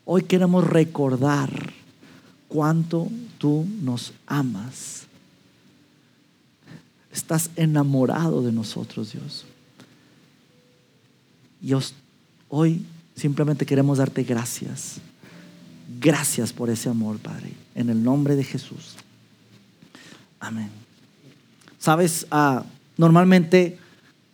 Hoy 0.05 0.23
queremos 0.23 0.67
recordar 0.67 1.51
cuánto 2.49 3.09
tú 3.37 3.67
nos 3.83 4.15
amas. 4.27 5.07
Estás 7.13 7.51
enamorado 7.57 8.43
de 8.43 8.53
nosotros, 8.53 9.13
Dios. 9.13 9.45
Y 11.61 11.73
hoy 12.49 12.83
simplemente 13.17 13.67
queremos 13.67 13.99
darte 13.99 14.23
gracias. 14.23 15.01
Gracias 16.01 16.53
por 16.53 16.71
ese 16.71 16.89
amor, 16.89 17.19
Padre. 17.19 17.53
En 17.75 17.91
el 17.91 18.03
nombre 18.03 18.37
de 18.37 18.45
Jesús. 18.45 18.95
Amén. 20.39 20.78
Sabes, 21.79 22.27
ah, 22.31 22.65
normalmente 22.97 23.79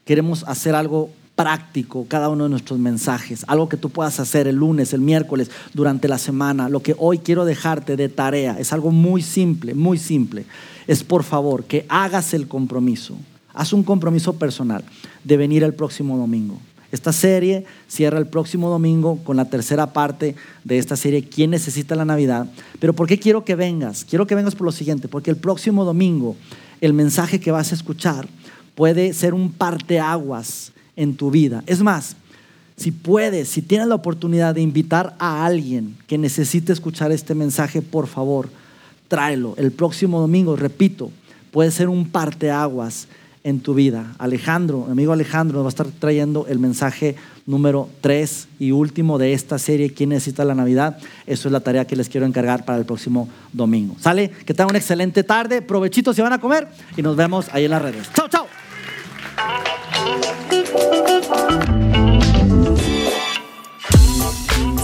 queremos 0.05 0.45
hacer 0.45 0.75
algo 0.75 1.11
práctico 1.35 2.07
cada 2.09 2.29
uno 2.29 2.45
de 2.45 2.51
nuestros 2.51 2.79
mensajes, 2.79 3.45
algo 3.49 3.69
que 3.69 3.77
tú 3.77 3.91
puedas 3.91 4.21
hacer 4.21 4.47
el 4.47 4.57
lunes, 4.57 4.93
el 4.93 5.01
miércoles, 5.01 5.51
durante 5.73 6.09
la 6.09 6.19
semana. 6.19 6.69
Lo 6.69 6.81
que 6.81 6.95
hoy 6.99 7.19
quiero 7.19 7.45
dejarte 7.45 7.97
de 7.97 8.09
tarea 8.09 8.57
es 8.59 8.73
algo 8.73 8.91
muy 8.91 9.23
simple, 9.23 9.75
muy 9.75 9.99
simple. 9.99 10.45
Es 10.87 11.03
por 11.03 11.25
favor 11.25 11.65
que 11.65 11.87
hagas 11.89 12.35
el 12.35 12.47
compromiso, 12.47 13.17
haz 13.53 13.73
un 13.73 13.83
compromiso 13.83 14.35
personal 14.35 14.85
de 15.25 15.37
venir 15.37 15.65
el 15.65 15.75
próximo 15.75 16.17
domingo. 16.17 16.59
Esta 16.93 17.13
serie 17.13 17.65
cierra 17.89 18.21
el 18.21 18.29
próximo 18.29 18.71
domingo 18.71 19.19
con 19.25 19.37
la 19.37 19.47
tercera 19.47 19.93
parte 19.93 20.37
de 20.63 20.79
esta 20.79 20.95
serie, 20.97 21.25
¿Quién 21.25 21.51
necesita 21.51 21.97
la 21.97 22.05
Navidad? 22.05 22.47
Pero 22.79 22.93
¿por 22.93 23.09
qué 23.09 23.19
quiero 23.19 23.45
que 23.45 23.57
vengas? 23.57 24.05
Quiero 24.09 24.29
que 24.29 24.37
vengas 24.37 24.55
por 24.55 24.67
lo 24.67 24.71
siguiente, 24.71 25.09
porque 25.09 25.31
el 25.31 25.37
próximo 25.37 25.85
domingo 25.85 26.37
el 26.87 26.93
mensaje 26.93 27.41
que 27.41 27.51
vas 27.51 27.73
a 27.73 27.75
escuchar 27.75 28.29
puede 28.75 29.13
ser 29.13 29.35
un 29.35 29.53
parteaguas 29.53 30.73
en 30.97 31.17
tu 31.17 31.31
vida. 31.31 31.63
Es 31.67 31.83
más, 31.83 32.17
si 32.77 32.91
puedes, 32.91 33.49
si 33.49 33.63
tienes 33.63 33.87
la 33.87 33.95
oportunidad 33.95 34.55
de 34.55 34.61
invitar 34.61 35.15
a 35.19 35.47
alguien 35.47 35.97
que 36.07 36.19
necesite 36.19 36.73
escuchar 36.73 37.13
este 37.13 37.35
mensaje, 37.35 37.83
por 37.83 38.07
favor, 38.07 38.51
tráelo. 39.09 39.55
El 39.57 39.71
próximo 39.71 40.21
domingo, 40.21 40.57
repito, 40.57 41.11
puede 41.53 41.71
ser 41.71 41.89
un 41.89 42.09
parteaguas 42.09 43.07
en 43.45 43.61
tu 43.61 43.75
vida. 43.75 44.15
Alejandro, 44.19 44.89
amigo 44.91 45.13
Alejandro, 45.13 45.59
nos 45.59 45.65
va 45.65 45.69
a 45.69 45.77
estar 45.77 45.87
trayendo 45.87 46.47
el 46.49 46.59
mensaje 46.59 47.15
número 47.47 47.89
3 48.01 48.49
y 48.59 48.71
último 48.71 49.19
de 49.19 49.33
esta 49.33 49.59
serie, 49.59 49.93
¿Quién 49.93 50.11
necesita 50.11 50.45
la 50.45 50.55
Navidad? 50.55 50.99
Eso 51.27 51.49
es 51.49 51.53
la 51.53 51.61
tarea 51.61 51.87
que 51.87 51.97
les 51.97 52.09
quiero 52.09 52.27
encargar 52.27 52.65
para 52.65 52.79
el 52.79 52.85
próximo 52.85 53.29
domingo. 53.53 53.97
¿Sale? 54.01 54.31
Que 54.31 54.55
tengan 54.55 54.71
una 54.71 54.79
excelente 54.79 55.23
tarde, 55.23 55.63
provechitos 55.63 56.17
si 56.17 56.23
van 56.23 56.33
a 56.33 56.41
comer 56.41 56.69
y 56.97 57.03
nos 57.03 57.17
vemos 57.17 57.47
ahí 57.53 57.65
en 57.65 57.71
las 57.71 57.83
redes. 57.83 58.09
Chao, 58.15 58.29
chao. 58.29 58.47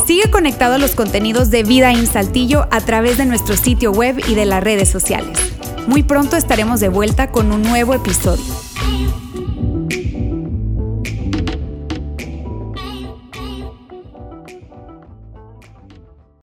Sigue 0.07 0.31
conectado 0.31 0.75
a 0.75 0.79
los 0.79 0.97
contenidos 0.97 1.51
de 1.51 1.63
Vida 1.63 1.93
en 1.93 2.07
Saltillo 2.07 2.67
a 2.71 2.81
través 2.81 3.17
de 3.17 3.27
nuestro 3.27 3.57
sitio 3.57 3.93
web 3.93 4.21
y 4.29 4.35
de 4.35 4.45
las 4.45 4.63
redes 4.63 4.89
sociales. 4.89 5.39
Muy 5.87 6.03
pronto 6.03 6.37
estaremos 6.37 6.81
de 6.81 6.89
vuelta 6.89 7.31
con 7.31 7.53
un 7.53 7.63
nuevo 7.63 7.95
episodio. 7.95 8.45